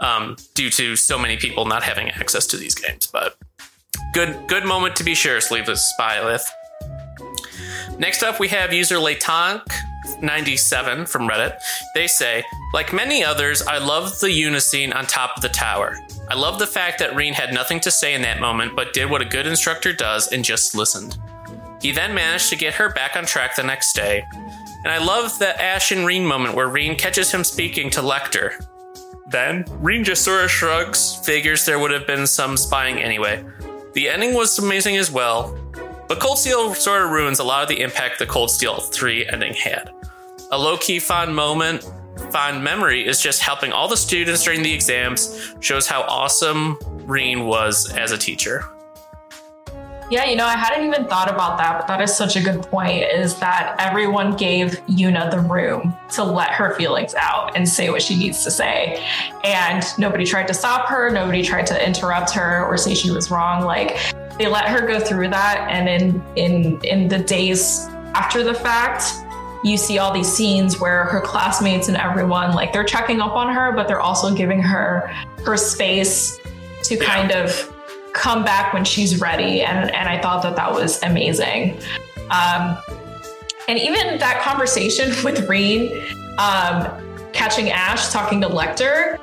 [0.00, 3.06] um, due to so many people not having access to these games.
[3.06, 3.36] But
[4.12, 5.40] good, good moment to be sure.
[5.40, 6.44] Sleeveless Spylith.
[7.99, 9.62] Next up, we have user Latonk.
[10.20, 11.59] 97 from Reddit.
[11.95, 15.97] They say, like many others, I love the Yuna scene on top of the tower.
[16.28, 19.11] I love the fact that Rean had nothing to say in that moment, but did
[19.11, 21.18] what a good instructor does and just listened.
[21.80, 24.24] He then managed to get her back on track the next day,
[24.84, 28.64] and I love the Ash and Rean moment where Rean catches him speaking to Lechter.
[29.28, 33.45] Then, Rean just sort of shrugs, figures there would have been some spying anyway.
[33.95, 35.57] The ending was amazing as well,
[36.12, 39.28] but Cold Steel sort of ruins a lot of the impact the Cold Steel 3
[39.28, 39.90] ending had.
[40.50, 41.90] A low key fond moment,
[42.30, 47.46] fond memory is just helping all the students during the exams, shows how awesome Rean
[47.46, 48.62] was as a teacher.
[50.11, 52.61] Yeah, you know, I hadn't even thought about that, but that is such a good
[52.64, 57.88] point is that everyone gave Yuna the room to let her feelings out and say
[57.88, 59.03] what she needs to say.
[59.42, 63.30] And nobody tried to stop her, nobody tried to interrupt her or say she was
[63.30, 63.64] wrong.
[63.64, 63.96] Like
[64.42, 69.14] they let her go through that and in in in the days after the fact,
[69.62, 73.54] you see all these scenes where her classmates and everyone like they're checking up on
[73.54, 75.06] her, but they're also giving her
[75.44, 76.40] her space
[76.82, 77.72] to kind of
[78.12, 79.62] come back when she's ready.
[79.62, 81.78] And, and I thought that that was amazing.
[82.30, 82.76] Um,
[83.68, 86.02] and even that conversation with Rean,
[86.38, 86.90] um,
[87.32, 89.18] catching Ash, talking to Lechter,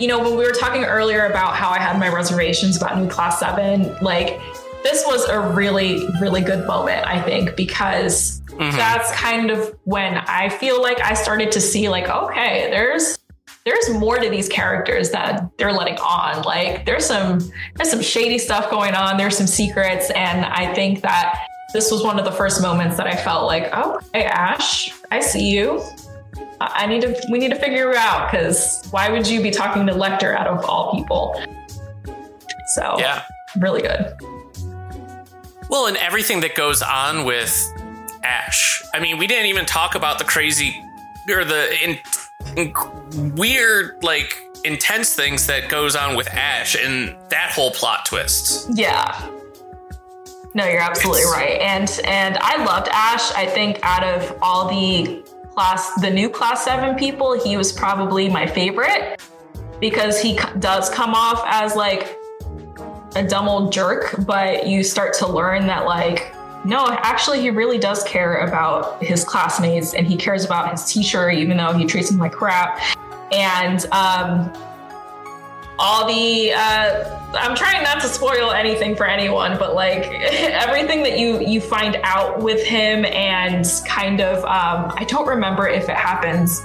[0.00, 3.08] you know, when we were talking earlier about how I had my reservations about New
[3.08, 4.40] Class 7, like
[4.82, 8.76] this was a really, really good moment, I think, because mm-hmm.
[8.76, 13.18] that's kind of when I feel like I started to see, like, okay, there's
[13.66, 16.42] there's more to these characters that they're letting on.
[16.42, 17.40] Like there's some
[17.76, 19.18] there's some shady stuff going on.
[19.18, 23.06] There's some secrets, and I think that this was one of the first moments that
[23.06, 25.82] I felt like, oh, hey Ash, I see you.
[26.60, 29.92] I need to we need to figure out because why would you be talking to
[29.92, 31.42] Lechter out of all people?
[32.74, 33.24] So yeah,
[33.56, 34.14] really good.
[35.70, 37.72] Well, and everything that goes on with
[38.22, 38.82] Ash.
[38.92, 40.82] I mean, we didn't even talk about the crazy
[41.28, 41.98] or the in,
[42.56, 48.68] in weird like intense things that goes on with Ash and that whole plot twist.
[48.74, 49.30] Yeah.
[50.52, 51.60] No, you're absolutely it's, right.
[51.60, 53.32] And and I loved Ash.
[53.32, 55.24] I think out of all the
[55.60, 59.20] class the new class 7 people, he was probably my favorite
[59.78, 62.16] because he does come off as like
[63.14, 67.78] a dumb old jerk, but you start to learn that like no, actually, he really
[67.78, 72.10] does care about his classmates and he cares about his teacher, even though he treats
[72.10, 72.78] him like crap.
[73.32, 74.52] And um,
[75.80, 81.18] all the uh, I'm trying not to spoil anything for anyone, but like everything that
[81.18, 85.96] you you find out with him and kind of um, I don't remember if it
[85.96, 86.62] happens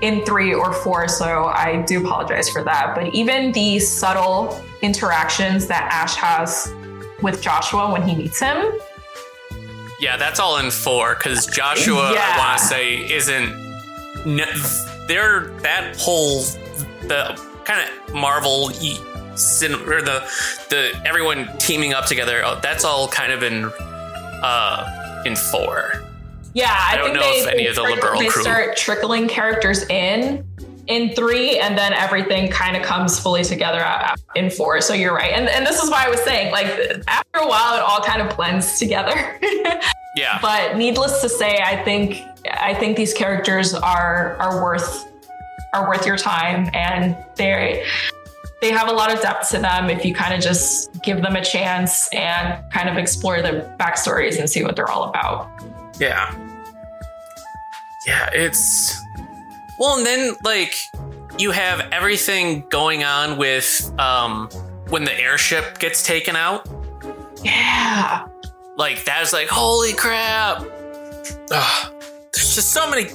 [0.00, 2.94] in three or four, so I do apologize for that.
[2.94, 6.72] But even the subtle interactions that Ash has
[7.20, 8.72] with Joshua when he meets him.
[10.00, 12.34] Yeah, that's all in four because Joshua, yeah.
[12.34, 13.60] I want to say, isn't.
[15.08, 16.42] There, that whole
[17.08, 20.22] the kind of Marvel or the
[20.68, 22.42] the everyone teaming up together.
[22.44, 23.70] Oh, that's all kind of in
[24.42, 26.02] uh in four.
[26.54, 29.26] Yeah, I, I don't know they, if any of the Liberl they crew start trickling
[29.28, 30.44] characters in
[30.88, 33.84] in three, and then everything kind of comes fully together
[34.34, 34.80] in four.
[34.80, 36.66] So you're right, and and this is why I was saying like
[37.08, 39.40] after a while it all kind of blends together.
[40.16, 40.38] yeah.
[40.42, 45.11] But needless to say, I think I think these characters are are worth
[45.72, 47.84] are worth your time and they
[48.60, 51.34] they have a lot of depth to them if you kind of just give them
[51.34, 55.50] a chance and kind of explore their backstories and see what they're all about.
[55.98, 56.32] Yeah.
[58.06, 58.96] Yeah, it's
[59.78, 60.90] well, and then like
[61.38, 64.48] you have everything going on with um
[64.88, 66.68] when the airship gets taken out.
[67.42, 68.26] Yeah.
[68.76, 70.64] Like that's like holy crap.
[71.50, 71.92] Ugh.
[72.32, 73.10] There's just so many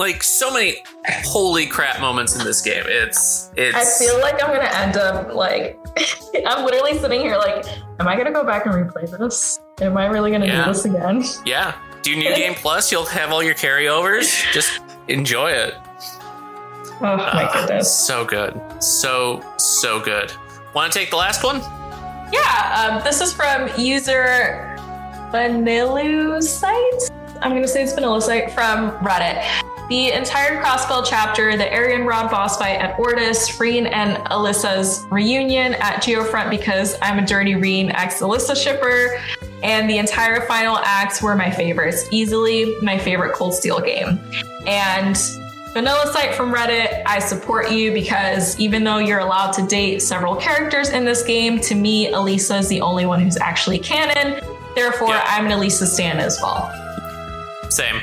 [0.00, 0.76] like so many
[1.24, 2.82] holy crap moments in this game.
[2.86, 3.76] It's it's.
[3.76, 5.78] I feel like I'm gonna end up like
[6.46, 7.64] I'm literally sitting here like,
[8.00, 9.60] am I gonna go back and replay this?
[9.80, 10.64] Am I really gonna yeah.
[10.64, 11.22] do this again?
[11.44, 11.74] Yeah.
[12.02, 12.90] Do New Game Plus.
[12.90, 14.50] You'll have all your carryovers.
[14.52, 15.74] Just enjoy it.
[17.02, 17.94] Oh my uh, goodness!
[17.94, 20.32] So good, so so good.
[20.74, 21.60] Want to take the last one?
[22.32, 22.88] Yeah.
[22.90, 24.76] Um, this is from user
[25.30, 27.10] Vanilla site.
[27.42, 29.42] I'm going to say it's Vanilla site from Reddit.
[29.90, 36.00] The entire Crossbell chapter, the Arianrhod boss fight at Ordis, Rean and Alisa's reunion at
[36.00, 39.20] Geofront because I'm a dirty Rean ex Alisa shipper,
[39.64, 42.06] and the entire final acts were my favorites.
[42.12, 44.20] Easily my favorite Cold Steel game.
[44.64, 45.18] And
[45.72, 50.36] Vanilla Site from Reddit, I support you because even though you're allowed to date several
[50.36, 54.40] characters in this game, to me, Alisa is the only one who's actually canon.
[54.76, 55.24] Therefore, yeah.
[55.26, 56.72] I'm an Alisa stan as well.
[57.70, 58.00] Same.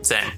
[0.00, 0.32] Same.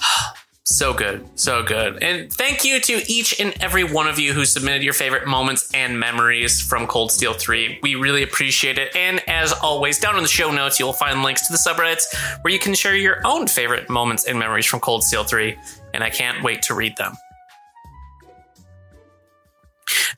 [0.70, 1.28] So good.
[1.34, 2.00] So good.
[2.00, 5.68] And thank you to each and every one of you who submitted your favorite moments
[5.74, 7.80] and memories from Cold Steel 3.
[7.82, 8.94] We really appreciate it.
[8.94, 12.52] And as always, down in the show notes, you'll find links to the subreddits where
[12.52, 15.58] you can share your own favorite moments and memories from Cold Steel 3.
[15.92, 17.16] And I can't wait to read them.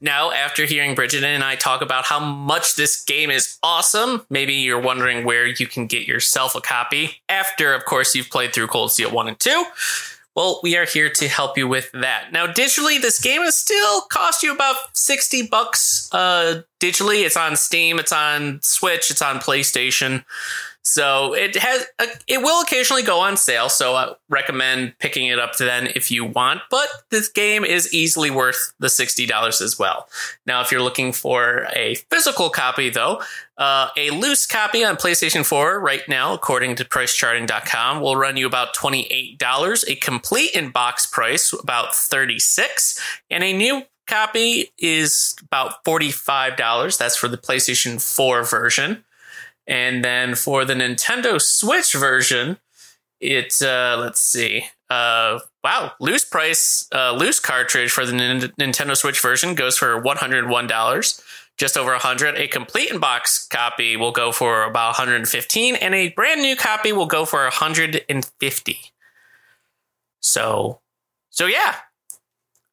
[0.00, 4.54] Now, after hearing Bridget and I talk about how much this game is awesome, maybe
[4.54, 7.22] you're wondering where you can get yourself a copy.
[7.28, 9.64] After, of course, you've played through Cold Steel 1 and 2.
[10.34, 12.32] Well, we are here to help you with that.
[12.32, 17.24] Now, digitally, this game is still cost you about 60 bucks uh, digitally.
[17.26, 20.24] It's on Steam, it's on Switch, it's on PlayStation.
[20.84, 21.86] So it has
[22.26, 23.68] it will occasionally go on sale.
[23.68, 26.62] So I recommend picking it up then if you want.
[26.70, 30.08] But this game is easily worth the sixty dollars as well.
[30.44, 33.22] Now, if you're looking for a physical copy, though,
[33.58, 38.46] uh, a loose copy on PlayStation 4 right now, according to PriceCharting.com, will run you
[38.46, 39.84] about twenty eight dollars.
[39.86, 43.00] A complete in box price about thirty six,
[43.30, 46.98] and a new copy is about $45.
[46.98, 49.04] That's for the PlayStation 4 version.
[49.66, 52.58] And then for the Nintendo Switch version,
[53.20, 54.64] it uh, let's see.
[54.90, 60.00] Uh, wow, loose price, uh, loose cartridge for the N- Nintendo Switch version goes for
[60.00, 61.22] one hundred one dollars,
[61.56, 62.36] just over a hundred.
[62.36, 66.08] A complete in box copy will go for about one hundred and fifteen, and a
[66.10, 68.80] brand new copy will go for hundred and fifty.
[70.20, 70.80] So,
[71.30, 71.76] so yeah.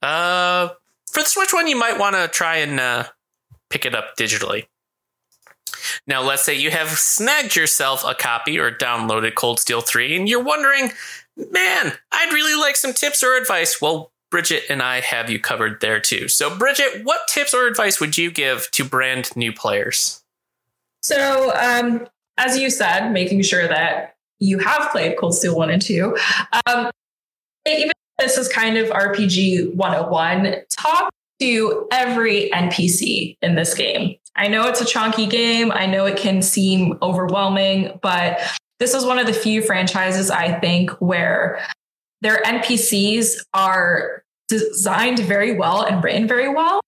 [0.01, 0.69] Uh,
[1.11, 3.03] for the Switch one, you might want to try and uh,
[3.69, 4.65] pick it up digitally.
[6.07, 10.29] Now, let's say you have snagged yourself a copy or downloaded Cold Steel 3 and
[10.29, 10.91] you're wondering,
[11.35, 13.81] man, I'd really like some tips or advice.
[13.81, 16.27] Well, Bridget and I have you covered there too.
[16.27, 20.23] So, Bridget, what tips or advice would you give to brand new players?
[21.01, 22.07] So, um,
[22.37, 26.17] as you said, making sure that you have played Cold Steel 1 and 2.
[26.65, 26.91] Um,
[27.67, 31.09] even this is kind of RPG 101, talk
[31.39, 34.15] to every NPC in this game.
[34.35, 35.71] I know it's a chunky game.
[35.71, 38.39] I know it can seem overwhelming, but
[38.79, 41.65] this is one of the few franchises I think where
[42.21, 46.81] their NPCs are designed very well and written very well.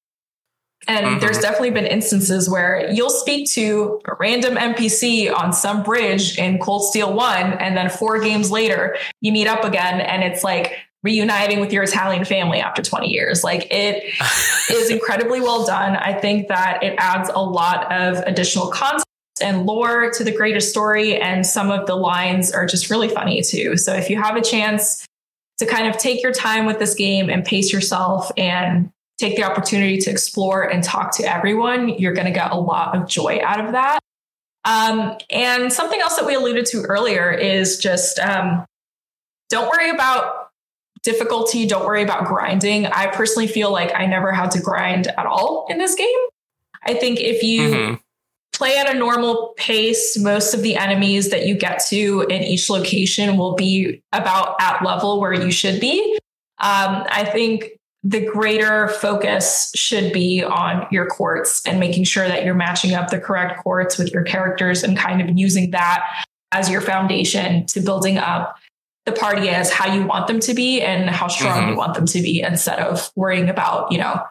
[0.87, 1.19] And mm-hmm.
[1.19, 6.57] there's definitely been instances where you'll speak to a random NPC on some bridge in
[6.57, 10.77] Cold Steel 1, and then four games later, you meet up again, and it's like
[11.03, 13.43] reuniting with your Italian family after 20 years.
[13.43, 14.03] Like it
[14.71, 15.95] is incredibly well done.
[15.95, 19.05] I think that it adds a lot of additional context
[19.41, 23.41] and lore to the greater story, and some of the lines are just really funny
[23.41, 23.75] too.
[23.75, 25.07] So if you have a chance,
[25.61, 29.43] to kind of take your time with this game and pace yourself and take the
[29.43, 33.39] opportunity to explore and talk to everyone, you're going to get a lot of joy
[33.43, 33.99] out of that.
[34.65, 38.65] Um, and something else that we alluded to earlier is just um,
[39.51, 40.40] don't worry about
[41.03, 42.85] difficulty, don't worry about grinding.
[42.85, 46.07] I personally feel like I never had to grind at all in this game.
[46.83, 47.93] I think if you mm-hmm
[48.61, 52.69] play at a normal pace, most of the enemies that you get to in each
[52.69, 56.13] location will be about at level where you should be.
[56.59, 57.71] Um, I think
[58.03, 63.09] the greater focus should be on your quartz and making sure that you're matching up
[63.09, 66.05] the correct quartz with your characters and kind of using that
[66.51, 68.57] as your foundation to building up
[69.05, 71.69] the party as how you want them to be and how strong mm-hmm.
[71.71, 74.21] you want them to be instead of worrying about, you know,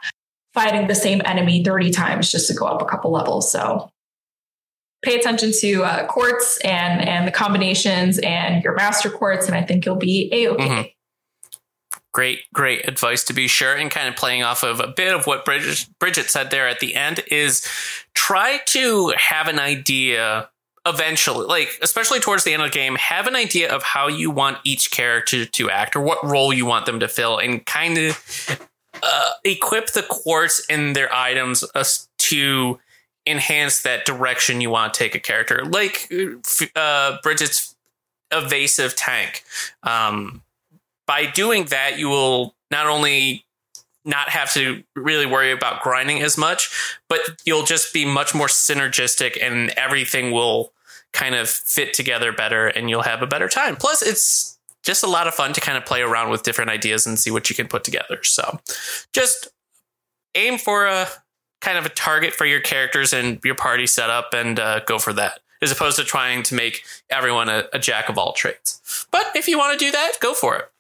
[0.55, 3.51] fighting the same enemy 30 times just to go up a couple levels.
[3.51, 3.91] So
[5.03, 9.63] pay attention to uh, quartz and and the combinations and your master quartz, and I
[9.63, 10.69] think you'll be a okay.
[10.69, 10.89] Mm-hmm.
[12.13, 13.77] Great, great advice to be sure.
[13.77, 16.81] And kind of playing off of a bit of what Bridget, Bridget said there at
[16.81, 17.65] the end is
[18.15, 20.49] try to have an idea
[20.87, 24.31] eventually, like especially towards the end of the game, have an idea of how you
[24.31, 27.99] want each character to act or what role you want them to fill, and kind
[27.99, 28.59] of
[29.03, 31.85] uh, equip the quartz in their items uh,
[32.19, 32.79] to
[33.27, 36.11] enhance that direction you want to take a character, like
[36.75, 37.77] uh, Bridget's
[38.33, 39.45] evasive tank.
[39.83, 40.43] Um,
[41.07, 43.45] by doing that, you will not only
[44.05, 46.71] not have to really worry about grinding as much,
[47.09, 50.73] but you'll just be much more synergistic and everything will
[51.13, 53.77] kind of fit together better and you'll have a better time.
[53.77, 57.07] Plus, it's just a lot of fun to kind of play around with different ideas
[57.07, 58.23] and see what you can put together.
[58.23, 58.61] So
[59.13, 59.49] just
[60.35, 61.09] aim for a
[61.61, 65.13] kind of a target for your characters and your party setup and uh, go for
[65.13, 69.07] that as opposed to trying to make everyone a, a jack of all trades.
[69.11, 70.71] But if you want to do that, go for it.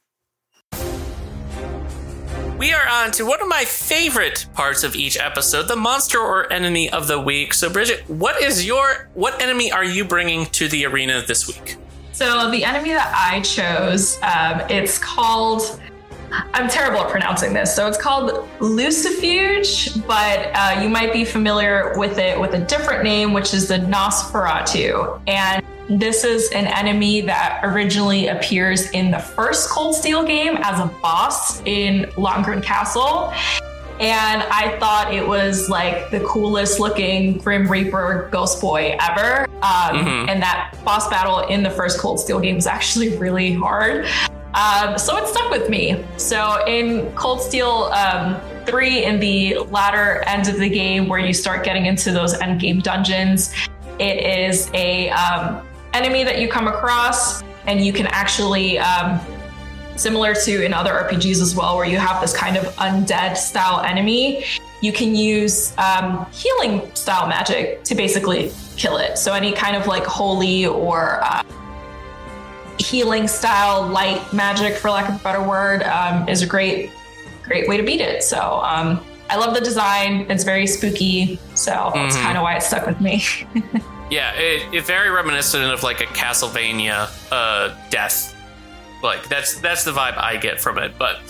[2.60, 6.52] We are on to one of my favorite parts of each episode, the monster or
[6.52, 7.54] enemy of the week.
[7.54, 11.76] So, Bridget, what is your what enemy are you bringing to the arena this week?
[12.12, 15.80] So, the enemy that I chose, um, it's called
[16.52, 17.74] I'm terrible at pronouncing this.
[17.74, 23.04] So it's called Lucifuge, but uh, you might be familiar with it with a different
[23.04, 25.18] name, which is the Nosferatu.
[25.26, 30.78] And this is an enemy that originally appears in the first Cold Steel game as
[30.78, 33.32] a boss in Lohengrin Castle.
[33.98, 39.46] And I thought it was like the coolest looking Grim Reaper Ghost Boy ever.
[39.62, 40.28] Um, mm-hmm.
[40.28, 44.06] And that boss battle in the first Cold Steel game was actually really hard.
[44.54, 46.02] Um, so it stuck with me.
[46.16, 51.34] So in Cold Steel um, 3, in the latter end of the game where you
[51.34, 53.52] start getting into those end game dungeons,
[53.98, 55.62] it is a um,
[55.94, 59.20] enemy that you come across, and you can actually, um,
[59.96, 63.80] similar to in other RPGs as well, where you have this kind of undead style
[63.80, 64.44] enemy,
[64.80, 69.18] you can use um, healing style magic to basically kill it.
[69.18, 71.42] So any kind of like holy or uh,
[72.78, 76.90] healing style light magic, for lack of a better word, um, is a great,
[77.42, 78.22] great way to beat it.
[78.22, 80.26] So um, I love the design.
[80.30, 81.38] It's very spooky.
[81.54, 81.98] So mm-hmm.
[81.98, 83.22] that's kind of why it stuck with me.
[84.10, 88.36] yeah, it, it's very reminiscent of like a Castlevania uh, death.
[89.02, 90.98] Like that's that's the vibe I get from it.
[90.98, 91.20] But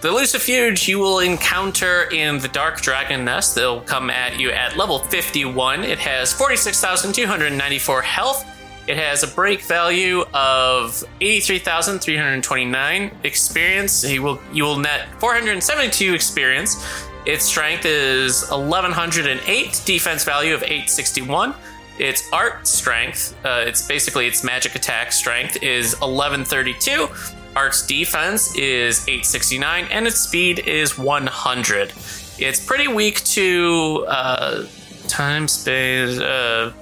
[0.00, 3.54] the Lucifuge you will encounter in the Dark Dragon Nest.
[3.54, 5.82] They'll come at you at level 51.
[5.82, 8.44] It has 46,294 health
[8.88, 14.02] it has a break value of 83,329 experience.
[14.02, 16.82] You will you will net 472 experience.
[17.26, 21.54] Its strength is 1108, defense value of 861.
[21.98, 27.08] Its art strength, uh, it's basically its magic attack strength is 1132.
[27.56, 31.92] Art's defense is 869 and its speed is 100.
[32.38, 34.66] It's pretty weak to uh,
[35.08, 36.20] time space.
[36.20, 36.72] Uh,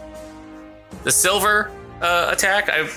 [1.05, 1.71] the silver
[2.03, 2.69] uh, attack.
[2.69, 2.89] I,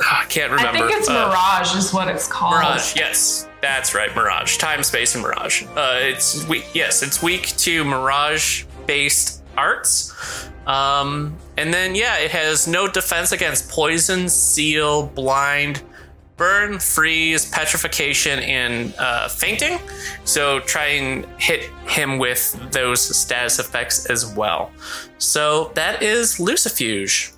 [0.00, 0.84] I can't remember.
[0.84, 2.54] I think it's uh, Mirage, is what it's called.
[2.54, 4.14] Mirage, yes, that's right.
[4.16, 5.64] Mirage, time, space, and Mirage.
[5.76, 6.64] Uh, it's weak.
[6.74, 10.48] Yes, it's weak to Mirage-based arts.
[10.66, 15.82] Um, and then yeah, it has no defense against poison, seal, blind,
[16.36, 19.78] burn, freeze, petrification, and uh, fainting.
[20.24, 24.70] So try and hit him with those status effects as well.
[25.18, 27.34] So that is Lucifuge.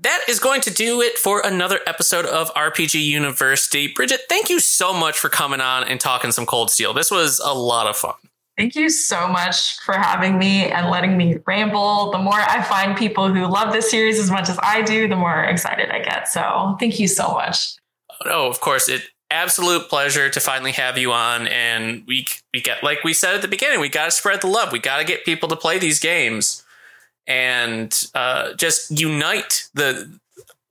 [0.00, 3.88] That is going to do it for another episode of RPG University.
[3.88, 6.94] Bridget, thank you so much for coming on and talking some Cold Steel.
[6.94, 8.14] This was a lot of fun.
[8.58, 12.10] Thank you so much for having me and letting me ramble.
[12.10, 15.14] The more I find people who love this series as much as I do, the
[15.14, 16.26] more excited I get.
[16.26, 17.76] So thank you so much.
[18.26, 18.88] Oh, of course.
[18.88, 21.46] It absolute pleasure to finally have you on.
[21.46, 24.72] And we we get like we said at the beginning, we gotta spread the love.
[24.72, 26.64] We gotta get people to play these games
[27.28, 30.18] and uh, just unite the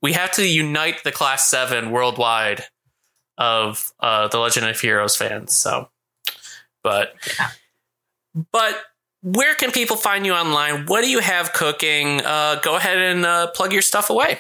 [0.02, 2.66] we have to unite the class seven worldwide
[3.38, 5.56] of uh, the Legend of Heroes fans.
[5.56, 5.88] So
[6.84, 7.48] but yeah
[8.52, 8.82] but
[9.22, 10.86] where can people find you online?
[10.86, 12.22] What do you have cooking?
[12.24, 14.40] Uh, go ahead and uh, plug your stuff away.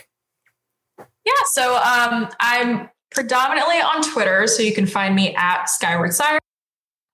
[0.97, 6.39] Yeah, so um, I'm predominantly on Twitter, so you can find me at Skyward Siren.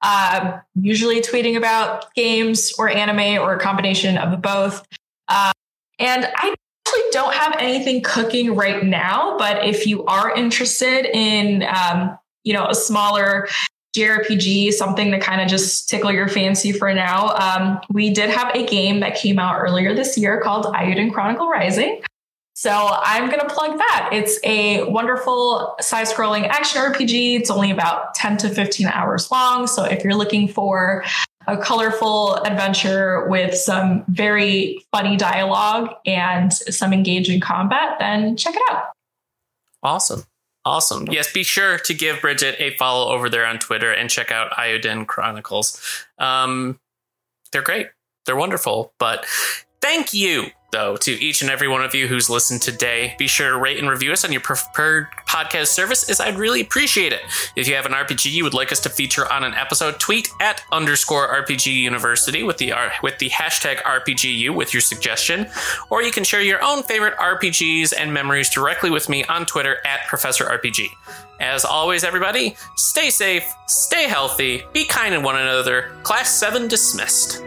[0.01, 4.85] Uh, usually tweeting about games or anime or a combination of both.
[5.29, 5.53] Uh,
[5.97, 6.53] and I
[6.85, 12.53] actually don't have anything cooking right now, but if you are interested in, um, you
[12.53, 13.47] know, a smaller
[13.95, 17.29] JRPG, something to kind of just tickle your fancy for now.
[17.35, 21.47] Um, we did have a game that came out earlier this year called Eiyuden Chronicle
[21.47, 22.01] Rising.
[22.55, 24.09] So I'm going to plug that.
[24.11, 27.39] It's a wonderful side scrolling action RPG.
[27.39, 29.65] It's only about 10 to 15 hours long.
[29.67, 31.03] So if you're looking for
[31.47, 38.61] a colorful adventure with some very funny dialogue and some engaging combat, then check it
[38.69, 38.91] out.
[39.81, 40.23] Awesome.
[40.65, 41.07] Awesome.
[41.11, 44.51] Yes, be sure to give Bridget a follow over there on Twitter and check out
[44.51, 46.05] Eiyuden Chronicles.
[46.19, 46.79] Um,
[47.51, 47.87] they're great.
[48.25, 48.93] They're wonderful.
[48.97, 49.25] But
[49.81, 53.15] thank you though, to each and every one of you who's listened today.
[53.17, 56.59] Be sure to rate and review us on your preferred podcast service, as I'd really
[56.59, 57.21] appreciate it.
[57.55, 60.29] If you have an RPG you would like us to feature on an episode, tweet
[60.41, 65.47] at underscore RPG University with the uh, with the hashtag RPGU with your suggestion,
[65.89, 69.77] or you can share your own favorite RPGs and memories directly with me on Twitter
[69.85, 70.87] at Professor RPG.
[71.39, 75.91] As always, everybody, stay safe, stay healthy, be kind to one another.
[76.03, 77.43] Class 7 dismissed.